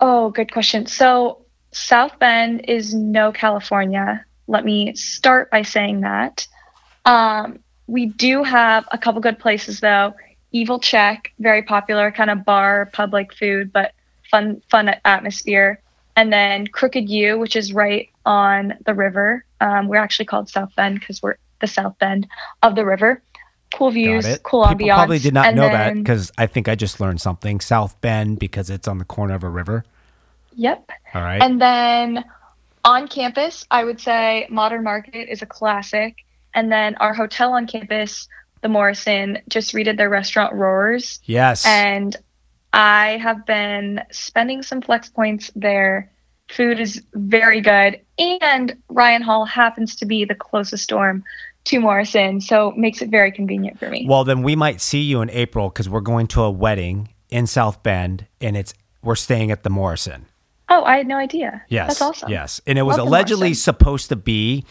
Oh, 0.00 0.30
good 0.30 0.52
question. 0.52 0.86
So 0.86 1.44
South 1.72 2.18
Bend 2.18 2.64
is 2.68 2.94
no 2.94 3.32
California. 3.32 4.24
Let 4.46 4.64
me 4.64 4.94
start 4.94 5.50
by 5.50 5.62
saying 5.62 6.02
that. 6.02 6.46
Um, 7.04 7.58
we 7.86 8.06
do 8.06 8.42
have 8.42 8.86
a 8.92 8.98
couple 8.98 9.20
good 9.20 9.38
places 9.38 9.80
though. 9.80 10.14
Evil 10.52 10.78
Czech, 10.78 11.32
very 11.38 11.62
popular, 11.62 12.10
kind 12.10 12.30
of 12.30 12.44
bar, 12.44 12.88
public 12.92 13.34
food, 13.34 13.72
but 13.72 13.92
fun, 14.30 14.62
fun 14.70 14.94
atmosphere 15.04 15.82
and 16.18 16.32
then 16.32 16.66
Crooked 16.66 17.08
Ewe, 17.08 17.38
which 17.38 17.54
is 17.54 17.72
right 17.72 18.08
on 18.26 18.74
the 18.84 18.92
river. 18.92 19.44
Um, 19.60 19.86
we're 19.86 19.98
actually 19.98 20.24
called 20.24 20.48
South 20.48 20.74
Bend 20.74 20.98
because 20.98 21.22
we're 21.22 21.36
the 21.60 21.68
south 21.68 21.96
bend 21.98 22.26
of 22.60 22.74
the 22.74 22.84
river. 22.84 23.22
Cool 23.72 23.92
views, 23.92 24.26
cool 24.42 24.64
ambiance. 24.64 24.78
People. 24.78 24.96
Probably 24.96 25.18
did 25.20 25.34
not 25.34 25.46
and 25.46 25.56
know 25.56 25.62
then, 25.62 25.72
that 25.72 25.94
because 25.94 26.32
I 26.36 26.46
think 26.46 26.68
I 26.68 26.74
just 26.74 26.98
learned 27.00 27.20
something. 27.20 27.60
South 27.60 28.00
Bend 28.00 28.40
because 28.40 28.68
it's 28.68 28.88
on 28.88 28.98
the 28.98 29.04
corner 29.04 29.34
of 29.34 29.44
a 29.44 29.48
river. 29.48 29.84
Yep. 30.54 30.90
All 31.14 31.22
right. 31.22 31.40
And 31.40 31.60
then 31.60 32.24
on 32.84 33.06
campus, 33.06 33.64
I 33.70 33.84
would 33.84 34.00
say 34.00 34.48
Modern 34.50 34.82
Market 34.82 35.30
is 35.30 35.42
a 35.42 35.46
classic. 35.46 36.16
And 36.52 36.72
then 36.72 36.96
our 36.96 37.14
hotel 37.14 37.52
on 37.52 37.68
campus, 37.68 38.26
the 38.62 38.68
Morris 38.68 39.06
Inn, 39.06 39.40
just 39.48 39.72
redid 39.72 39.96
their 39.96 40.08
restaurant 40.08 40.52
Rohr's. 40.54 41.20
Yes. 41.26 41.64
And 41.64 42.16
I 42.72 43.18
have 43.22 43.46
been 43.46 44.02
spending 44.10 44.62
some 44.62 44.80
flex 44.80 45.08
points 45.08 45.50
there. 45.56 46.12
Food 46.48 46.80
is 46.80 47.02
very 47.14 47.60
good, 47.60 48.00
and 48.18 48.76
Ryan 48.88 49.22
Hall 49.22 49.44
happens 49.44 49.96
to 49.96 50.06
be 50.06 50.24
the 50.24 50.34
closest 50.34 50.88
dorm 50.88 51.22
to 51.64 51.80
Morris 51.80 52.14
Inn, 52.14 52.40
so 52.40 52.72
makes 52.76 53.02
it 53.02 53.10
very 53.10 53.30
convenient 53.30 53.78
for 53.78 53.90
me. 53.90 54.06
Well, 54.08 54.24
then 54.24 54.42
we 54.42 54.56
might 54.56 54.80
see 54.80 55.02
you 55.02 55.20
in 55.20 55.28
April 55.30 55.68
because 55.68 55.88
we're 55.88 56.00
going 56.00 56.26
to 56.28 56.42
a 56.42 56.50
wedding 56.50 57.10
in 57.28 57.46
South 57.46 57.82
Bend, 57.82 58.26
and 58.40 58.56
it's 58.56 58.72
we're 59.02 59.14
staying 59.14 59.50
at 59.50 59.62
the 59.62 59.70
Morris 59.70 60.06
Inn. 60.06 60.26
Oh, 60.70 60.84
I 60.84 60.96
had 60.96 61.06
no 61.06 61.16
idea. 61.16 61.62
Yes, 61.68 61.88
that's 61.88 62.02
awesome. 62.02 62.30
Yes, 62.30 62.60
and 62.66 62.78
it 62.78 62.82
was 62.82 62.96
allegedly 62.96 63.48
Morris 63.48 63.58
Inn. 63.58 63.62
supposed 63.62 64.08
to 64.08 64.16
be. 64.16 64.64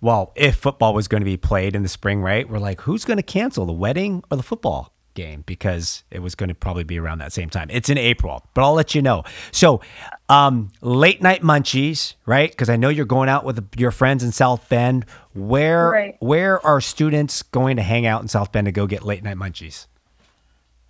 Well, 0.00 0.32
if 0.36 0.56
football 0.56 0.94
was 0.94 1.08
going 1.08 1.22
to 1.22 1.24
be 1.24 1.36
played 1.36 1.74
in 1.74 1.82
the 1.82 1.88
spring, 1.88 2.20
right? 2.20 2.48
We're 2.48 2.58
like, 2.58 2.82
who's 2.82 3.04
going 3.04 3.16
to 3.16 3.22
cancel 3.22 3.66
the 3.66 3.72
wedding 3.72 4.22
or 4.30 4.36
the 4.36 4.44
football 4.44 4.92
game 5.18 5.42
because 5.46 6.04
it 6.10 6.20
was 6.20 6.34
going 6.36 6.48
to 6.48 6.54
probably 6.54 6.84
be 6.84 6.98
around 6.98 7.18
that 7.18 7.32
same 7.32 7.50
time. 7.50 7.68
It's 7.70 7.88
in 7.90 7.98
April, 7.98 8.46
but 8.54 8.62
I'll 8.62 8.74
let 8.74 8.94
you 8.94 9.02
know. 9.02 9.24
So, 9.50 9.80
um, 10.28 10.70
late 10.80 11.20
night 11.20 11.42
munchies, 11.42 12.14
right? 12.24 12.48
Because 12.50 12.68
I 12.70 12.76
know 12.76 12.88
you're 12.88 13.04
going 13.04 13.28
out 13.28 13.44
with 13.44 13.68
your 13.76 13.90
friends 13.90 14.22
in 14.22 14.30
South 14.32 14.68
Bend. 14.68 15.04
Where 15.34 15.90
Right. 15.90 16.16
where 16.20 16.64
are 16.64 16.80
students 16.80 17.42
going 17.42 17.76
to 17.76 17.82
hang 17.82 18.06
out 18.06 18.22
in 18.22 18.28
South 18.28 18.52
Bend 18.52 18.66
to 18.66 18.72
go 18.72 18.86
get 18.86 19.02
late 19.04 19.22
night 19.24 19.36
munchies? 19.36 19.86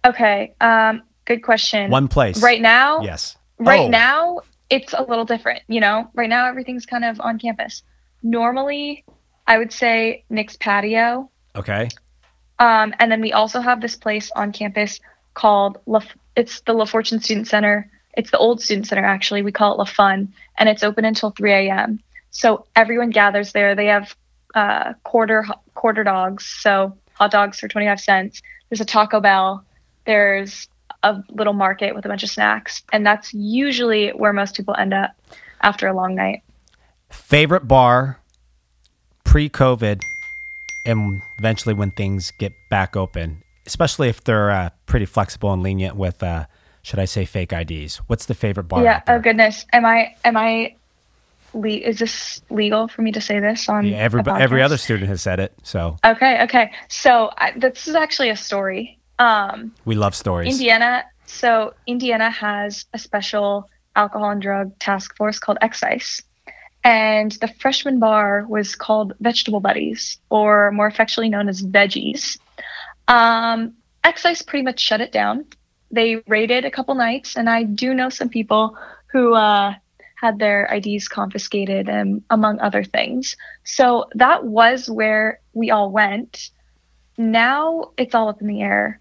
Okay. 0.05 0.53
Um, 0.61 1.03
good 1.25 1.43
question. 1.43 1.91
One 1.91 2.09
place. 2.09 2.43
Right 2.43 2.61
now, 2.61 3.01
Yes. 3.01 3.37
right 3.59 3.81
Oh, 3.87 3.88
now 3.88 4.41
it's 4.71 4.93
a 4.93 5.03
little 5.03 5.25
different. 5.25 5.62
You 5.69 5.81
know, 5.81 6.11
right 6.14 6.29
now 6.29 6.47
everything's 6.47 6.87
kind 6.87 7.05
of 7.05 7.21
on 7.21 7.38
campus. 7.38 7.83
Normally, 8.23 9.05
I 9.47 9.57
would 9.59 9.73
say 9.73 10.25
Nick's 10.31 10.57
patio. 10.57 11.31
Okay. 11.57 11.88
Um, 12.59 12.94
and 12.99 13.11
then 13.11 13.21
we 13.21 13.33
also 13.33 13.61
have 13.61 13.81
this 13.81 13.97
place 13.97 14.31
on 14.35 14.53
campus 14.53 15.01
called 15.35 15.79
La, 15.87 16.01
it's 16.37 16.61
the 16.62 16.73
La 16.73 16.85
Fortune 16.85 17.21
Student 17.21 17.47
Center. 17.47 17.90
It's 18.14 18.31
the 18.31 18.38
old 18.38 18.61
student 18.61 18.87
center 18.87 19.05
actually. 19.05 19.42
We 19.42 19.53
call 19.53 19.75
it 19.75 19.79
La 19.79 19.85
Fun, 19.85 20.33
and 20.59 20.68
it's 20.68 20.83
open 20.83 21.05
until 21.05 21.31
3 21.31 21.53
a.m. 21.53 22.01
So 22.31 22.66
everyone 22.75 23.11
gathers 23.11 23.53
there. 23.53 23.75
They 23.75 23.87
have 23.87 24.14
uh, 24.55 24.94
quarter 25.05 25.47
quarter 25.75 26.03
dogs, 26.03 26.44
so 26.44 26.97
hot 27.14 27.31
dogs 27.31 27.61
for 27.61 27.68
25 27.68 28.01
cents. 28.01 28.42
There's 28.68 28.81
a 28.81 28.85
Taco 28.85 29.21
Bell. 29.21 29.64
There's 30.05 30.68
a 31.03 31.23
little 31.29 31.53
market 31.53 31.94
with 31.94 32.05
a 32.07 32.09
bunch 32.09 32.25
of 32.25 32.31
snacks, 32.31 32.83
and 32.92 33.07
that's 33.07 33.33
usually 33.33 34.09
where 34.11 34.33
most 34.33 34.57
people 34.57 34.75
end 34.77 34.92
up 34.92 35.12
after 35.61 35.87
a 35.87 35.94
long 35.94 36.16
night. 36.16 36.42
Favorite 37.09 37.68
bar 37.68 38.18
pre 39.23 39.49
COVID 39.49 40.01
and 40.88 41.22
eventually 41.38 41.74
when 41.74 41.90
things 41.90 42.33
get 42.38 42.53
back 42.70 42.96
open, 42.96 43.42
especially 43.66 44.09
if 44.09 44.24
they're 44.24 44.51
uh, 44.51 44.70
pretty 44.87 45.07
flexible 45.07 45.53
and 45.53 45.62
lenient 45.62 45.96
with, 45.96 46.22
uh, 46.22 46.46
should 46.83 46.98
I 46.98 47.05
say, 47.05 47.24
fake 47.24 47.53
IDs? 47.53 47.96
What's 48.09 48.27
the 48.27 48.35
favorite 48.35 48.64
bar? 48.64 48.83
yeah. 48.83 49.03
Oh 49.07 49.18
goodness. 49.18 49.66
Am 49.72 49.85
I 49.85 50.16
am 50.24 50.37
I? 50.37 50.74
Le- 51.55 51.68
is 51.68 51.98
this 51.98 52.42
legal 52.51 52.88
for 52.88 53.01
me 53.01 53.11
to 53.12 53.22
say 53.22 53.40
this 53.40 53.70
on 53.70 53.87
Yeah, 53.87 53.96
every, 53.96 54.22
every 54.27 54.62
other 54.62 54.77
student 54.77 55.09
has 55.09 55.22
said 55.22 55.40
it. 55.40 55.55
So 55.62 55.96
Okay, 56.05 56.42
okay. 56.42 56.72
So 56.88 57.31
I, 57.38 57.53
this 57.57 57.88
is 57.88 57.94
actually 57.94 58.29
a 58.29 58.37
story. 58.37 58.98
Um, 59.18 59.72
we 59.87 59.94
love 59.94 60.14
stories. 60.14 60.53
Indiana. 60.53 61.05
So 61.24 61.74
Indiana 61.87 62.31
has 62.31 62.85
a 62.92 62.98
special 62.98 63.68
alcohol 63.96 64.31
and 64.31 64.42
drug 64.42 64.79
task 64.79 65.16
force 65.16 65.38
called 65.38 65.59
Excise, 65.62 66.22
and 66.85 67.33
the 67.33 67.49
freshman 67.49 67.99
bar 67.99 68.47
was 68.49 68.75
called 68.75 69.14
Vegetable 69.21 69.61
Buddies, 69.61 70.19
or 70.31 70.71
more 70.73 70.87
affectionately 70.87 71.29
known 71.29 71.49
as 71.49 71.62
Veggies. 71.62 72.38
Um, 73.09 73.75
Excise 74.05 74.43
pretty 74.43 74.64
much 74.64 74.81
shut 74.81 75.01
it 75.01 75.12
down. 75.12 75.47
They 75.91 76.17
raided 76.27 76.64
a 76.64 76.71
couple 76.71 76.95
nights, 76.95 77.37
and 77.37 77.49
I 77.49 77.62
do 77.64 77.95
know 77.95 78.09
some 78.09 78.29
people 78.29 78.77
who 79.12 79.35
uh, 79.35 79.75
had 80.21 80.38
their 80.38 80.67
IDs 80.67 81.09
confiscated, 81.09 81.88
and 81.88 82.23
among 82.31 82.61
other 82.61 82.85
things. 82.85 83.37
So 83.64 84.09
that 84.14 84.45
was 84.45 84.91
where 84.91 85.41
we 85.53 85.71
all 85.71 85.91
went. 85.91 86.51
Now 87.17 87.93
it's 87.97 88.14
all 88.14 88.29
up 88.29 88.41
in 88.41 88.47
the 88.49 88.62
air. 88.62 89.01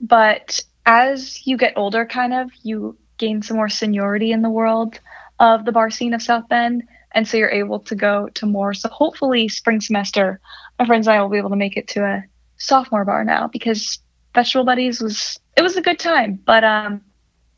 But 0.00 0.60
as 0.86 1.46
you 1.46 1.56
get 1.56 1.74
older, 1.76 2.06
kind 2.06 2.32
of, 2.32 2.50
you 2.62 2.96
gain 3.18 3.42
some 3.42 3.56
more 3.56 3.68
seniority 3.68 4.32
in 4.32 4.42
the 4.42 4.50
world 4.50 4.98
of 5.38 5.64
the 5.64 5.72
bar 5.72 5.90
scene 5.90 6.14
of 6.14 6.22
South 6.22 6.48
Bend. 6.48 6.84
And 7.14 7.26
so 7.26 7.36
you're 7.36 7.50
able 7.50 7.80
to 7.80 7.94
go 7.94 8.28
to 8.34 8.46
more. 8.46 8.74
So 8.74 8.88
hopefully, 8.88 9.48
spring 9.48 9.80
semester, 9.80 10.40
my 10.78 10.86
friends 10.86 11.06
and 11.06 11.16
I 11.16 11.22
will 11.22 11.28
be 11.28 11.38
able 11.38 11.50
to 11.50 11.56
make 11.56 11.76
it 11.76 11.88
to 11.88 12.04
a 12.04 12.24
sophomore 12.56 13.04
bar 13.04 13.24
now 13.24 13.48
because 13.48 13.98
Vegetable 14.34 14.64
Buddies 14.64 15.00
was, 15.00 15.38
it 15.56 15.62
was 15.62 15.76
a 15.76 15.82
good 15.82 15.98
time. 15.98 16.40
But, 16.44 16.64
um, 16.64 17.02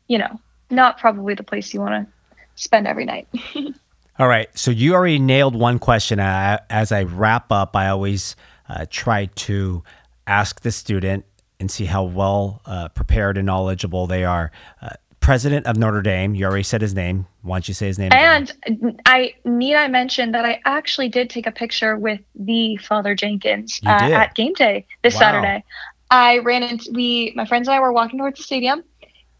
you 0.07 0.17
know, 0.17 0.39
not 0.69 0.97
probably 0.97 1.33
the 1.35 1.43
place 1.43 1.73
you 1.73 1.79
want 1.79 2.07
to 2.07 2.35
spend 2.55 2.87
every 2.87 3.05
night. 3.05 3.27
All 4.19 4.27
right. 4.27 4.47
So 4.57 4.71
you 4.71 4.93
already 4.93 5.19
nailed 5.19 5.55
one 5.55 5.79
question. 5.79 6.19
Uh, 6.19 6.59
as 6.69 6.91
I 6.91 7.03
wrap 7.03 7.51
up, 7.51 7.75
I 7.75 7.89
always 7.89 8.35
uh, 8.69 8.85
try 8.89 9.25
to 9.25 9.83
ask 10.25 10.61
the 10.61 10.71
student 10.71 11.25
and 11.59 11.69
see 11.69 11.85
how 11.85 12.03
well 12.03 12.61
uh, 12.65 12.89
prepared 12.89 13.37
and 13.37 13.45
knowledgeable 13.45 14.07
they 14.07 14.23
are. 14.23 14.51
Uh, 14.81 14.89
President 15.25 15.65
of 15.65 15.75
Notre 15.75 16.03
Dame, 16.03 16.35
you 16.35 16.45
already 16.45 16.61
said 16.61 16.81
his 16.81 16.93
name. 16.93 17.25
Why 17.41 17.55
don't 17.55 17.67
you 17.67 17.73
say 17.73 17.87
his 17.87 17.97
name? 17.97 18.11
again? 18.11 18.47
And 18.67 19.01
I 19.07 19.33
need 19.43 19.73
I 19.73 19.87
mention 19.87 20.33
that 20.33 20.45
I 20.45 20.61
actually 20.65 21.09
did 21.09 21.31
take 21.31 21.47
a 21.47 21.51
picture 21.51 21.97
with 21.97 22.19
the 22.35 22.77
Father 22.77 23.15
Jenkins 23.15 23.81
uh, 23.87 23.89
at 23.89 24.35
game 24.35 24.53
day 24.53 24.85
this 25.01 25.15
Wow. 25.15 25.19
Saturday. 25.21 25.63
I 26.11 26.37
ran 26.37 26.61
into 26.61 26.91
we 26.93 27.33
my 27.35 27.47
friends 27.47 27.67
and 27.67 27.73
I 27.73 27.79
were 27.79 27.91
walking 27.91 28.19
towards 28.19 28.37
the 28.37 28.43
stadium, 28.43 28.83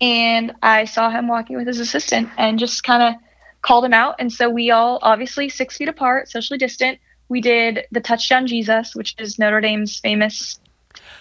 and 0.01 0.53
I 0.63 0.85
saw 0.85 1.11
him 1.11 1.27
walking 1.27 1.55
with 1.55 1.67
his 1.67 1.79
assistant 1.79 2.29
and 2.35 2.57
just 2.57 2.83
kind 2.83 3.03
of 3.03 3.21
called 3.61 3.85
him 3.85 3.93
out. 3.93 4.15
And 4.17 4.33
so 4.33 4.49
we 4.49 4.71
all 4.71 4.97
obviously 5.03 5.49
six 5.49 5.77
feet 5.77 5.87
apart, 5.87 6.31
socially 6.31 6.57
distant. 6.57 6.97
We 7.29 7.41
did 7.41 7.85
the 7.91 8.01
touchdown 8.01 8.47
Jesus, 8.47 8.95
which 8.95 9.13
is 9.19 9.37
Notre 9.37 9.61
Dame's 9.61 9.99
famous 9.99 10.59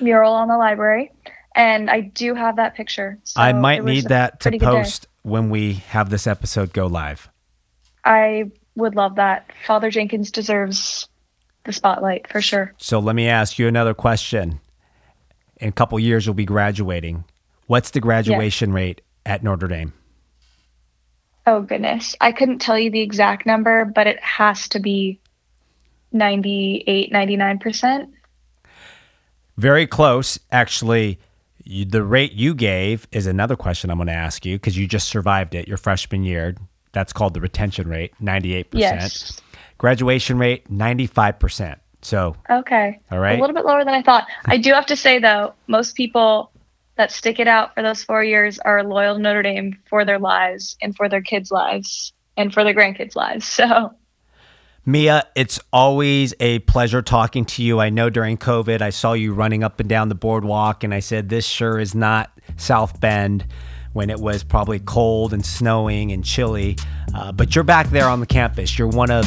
mural 0.00 0.32
on 0.32 0.48
the 0.48 0.56
library. 0.56 1.12
And 1.54 1.88
I 1.90 2.00
do 2.00 2.34
have 2.34 2.56
that 2.56 2.74
picture. 2.74 3.18
So 3.24 3.40
I 3.40 3.52
might 3.52 3.84
need 3.84 4.08
that 4.08 4.40
to 4.40 4.44
pretty 4.44 4.58
good 4.58 4.66
day. 4.66 4.72
post 4.72 5.06
when 5.22 5.50
we 5.50 5.74
have 5.74 6.10
this 6.10 6.26
episode 6.26 6.72
go 6.72 6.86
live. 6.86 7.28
I 8.04 8.50
would 8.74 8.96
love 8.96 9.16
that. 9.16 9.50
Father 9.66 9.90
Jenkins 9.90 10.30
deserves 10.30 11.08
the 11.64 11.72
spotlight 11.72 12.28
for 12.28 12.40
sure. 12.40 12.74
So 12.78 12.98
let 12.98 13.14
me 13.14 13.28
ask 13.28 13.58
you 13.58 13.68
another 13.68 13.94
question. 13.94 14.60
In 15.58 15.68
a 15.68 15.72
couple 15.72 15.98
years, 15.98 16.26
you'll 16.26 16.34
be 16.34 16.44
graduating. 16.44 17.24
What's 17.66 17.90
the 17.90 18.00
graduation 18.00 18.72
rate 18.72 19.00
at 19.24 19.42
Notre 19.42 19.68
Dame? 19.68 19.92
Oh 21.46 21.60
goodness. 21.60 22.16
I 22.20 22.32
couldn't 22.32 22.58
tell 22.58 22.78
you 22.78 22.90
the 22.90 23.00
exact 23.00 23.46
number, 23.46 23.84
but 23.84 24.06
it 24.06 24.20
has 24.22 24.68
to 24.68 24.80
be 24.80 25.20
98, 26.12 27.12
99%. 27.12 28.10
Very 29.56 29.86
close. 29.86 30.38
Actually, 30.50 31.18
you, 31.64 31.84
the 31.84 32.02
rate 32.02 32.32
you 32.32 32.54
gave 32.54 33.06
is 33.12 33.26
another 33.26 33.56
question 33.56 33.90
I'm 33.90 33.98
going 33.98 34.06
to 34.08 34.12
ask 34.12 34.44
you 34.44 34.56
because 34.56 34.76
you 34.76 34.86
just 34.86 35.08
survived 35.08 35.54
it 35.54 35.66
your 35.66 35.76
freshman 35.76 36.24
year. 36.24 36.54
That's 36.92 37.12
called 37.12 37.34
the 37.34 37.40
retention 37.40 37.88
rate, 37.88 38.12
98%. 38.22 38.66
Yes. 38.72 39.40
Graduation 39.78 40.38
rate, 40.38 40.70
95%. 40.70 41.76
So, 42.02 42.36
Okay. 42.50 43.00
All 43.10 43.18
right. 43.18 43.38
A 43.38 43.40
little 43.40 43.56
bit 43.56 43.64
lower 43.64 43.84
than 43.84 43.94
I 43.94 44.02
thought. 44.02 44.26
I 44.44 44.58
do 44.58 44.72
have 44.72 44.86
to 44.86 44.96
say 44.96 45.18
though, 45.18 45.54
most 45.66 45.96
people 45.96 46.52
that 46.96 47.10
stick 47.10 47.40
it 47.40 47.48
out 47.48 47.74
for 47.74 47.82
those 47.82 48.04
4 48.04 48.22
years 48.22 48.58
are 48.60 48.84
loyal 48.84 49.16
to 49.16 49.20
Notre 49.20 49.42
Dame 49.42 49.76
for 49.88 50.04
their 50.04 50.18
lives 50.18 50.76
and 50.80 50.94
for 50.94 51.08
their 51.08 51.22
kids' 51.22 51.50
lives 51.50 52.12
and 52.36 52.52
for 52.52 52.62
their 52.62 52.74
grandkids' 52.74 53.16
lives. 53.16 53.48
So, 53.48 53.92
Mia, 54.86 55.26
it's 55.34 55.58
always 55.72 56.34
a 56.40 56.58
pleasure 56.60 57.00
talking 57.00 57.46
to 57.46 57.62
you. 57.62 57.80
I 57.80 57.88
know 57.88 58.10
during 58.10 58.36
COVID, 58.36 58.82
I 58.82 58.90
saw 58.90 59.14
you 59.14 59.32
running 59.32 59.64
up 59.64 59.80
and 59.80 59.88
down 59.88 60.10
the 60.10 60.14
boardwalk, 60.14 60.84
and 60.84 60.92
I 60.92 61.00
said, 61.00 61.30
This 61.30 61.46
sure 61.46 61.80
is 61.80 61.94
not 61.94 62.30
South 62.58 63.00
Bend 63.00 63.46
when 63.94 64.10
it 64.10 64.18
was 64.18 64.44
probably 64.44 64.80
cold 64.80 65.32
and 65.32 65.44
snowing 65.44 66.12
and 66.12 66.22
chilly. 66.22 66.76
Uh, 67.14 67.32
but 67.32 67.54
you're 67.54 67.64
back 67.64 67.88
there 67.90 68.08
on 68.08 68.20
the 68.20 68.26
campus. 68.26 68.78
You're 68.78 68.88
one 68.88 69.10
of 69.10 69.24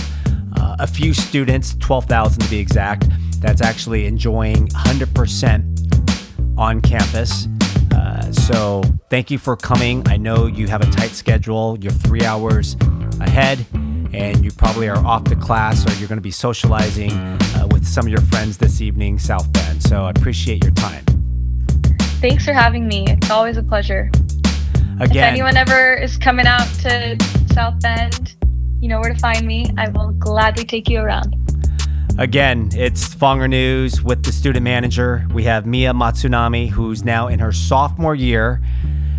uh, 0.60 0.76
a 0.78 0.86
few 0.86 1.16
students, 1.16 1.76
12,000 1.80 2.44
to 2.44 2.50
be 2.52 2.60
exact, 2.60 3.08
that's 3.40 3.62
actually 3.62 4.06
enjoying 4.06 4.68
100% 4.68 6.58
on 6.60 6.82
campus. 6.82 7.48
Uh, 7.96 8.32
so 8.32 8.84
thank 9.10 9.32
you 9.32 9.40
for 9.40 9.56
coming. 9.56 10.08
I 10.08 10.18
know 10.18 10.46
you 10.46 10.68
have 10.68 10.82
a 10.82 10.92
tight 10.92 11.12
schedule. 11.12 11.80
You're 11.82 11.92
three 11.92 12.24
hours 12.24 12.76
ahead, 13.20 13.66
and 14.14 14.44
you 14.44 14.52
probably 14.52 14.88
are 14.90 14.98
off 15.06 15.24
to 15.26 15.36
class 15.36 15.86
or 15.86 15.98
you're 16.00 16.08
going 16.08 16.18
to 16.18 16.22
be 16.22 16.32
socializing 16.32 17.12
uh, 17.12 17.68
with 17.72 17.86
some 17.86 18.06
of 18.06 18.12
your 18.12 18.22
friends 18.22 18.58
this 18.58 18.82
evening, 18.82 19.20
South 19.20 19.52
Bend. 19.54 19.82
So 19.84 20.06
I 20.06 20.12
appreciate 20.12 20.64
your 20.64 20.74
time. 20.74 21.04
thanks 22.22 22.44
for 22.46 22.54
having 22.54 22.88
me. 22.88 23.06
It's 23.08 23.30
always 23.30 23.58
a 23.58 23.64
pleasure. 23.64 24.10
Again, 25.00 25.34
If 25.34 25.34
anyone 25.34 25.58
ever 25.58 25.94
is 25.94 26.18
coming 26.18 26.48
out 26.48 26.68
to 26.82 27.18
South 27.54 27.80
Bend, 27.82 28.36
you 28.82 28.90
know 28.90 29.00
where 29.00 29.14
to 29.14 29.20
find 29.20 29.46
me. 29.46 29.70
I 29.78 29.90
will 29.90 30.12
gladly 30.14 30.66
take 30.66 30.90
you 30.90 31.00
around. 31.00 31.36
Again, 32.18 32.70
it's 32.74 33.14
Fonger 33.14 33.48
News 33.48 34.02
with 34.02 34.24
the 34.24 34.32
student 34.32 34.64
manager. 34.64 35.28
We 35.34 35.44
have 35.44 35.68
Mia 35.68 35.94
Matsunami, 35.94 36.68
who's 36.70 37.04
now 37.04 37.28
in 37.28 37.38
her 37.40 37.52
sophomore 37.52 38.16
year 38.16 38.62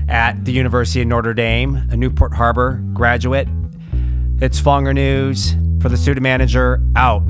at 0.08 0.44
the 0.44 0.50
University 0.52 1.02
of 1.02 1.06
Notre 1.06 1.34
Dame, 1.34 1.76
a 1.90 1.96
Newport 1.96 2.34
Harbor 2.34 2.82
graduate. 2.94 3.46
It's 4.40 4.60
Fonger 4.60 4.94
News 4.94 5.56
for 5.82 5.88
the 5.88 5.96
student 5.96 6.22
manager 6.22 6.80
out. 6.94 7.22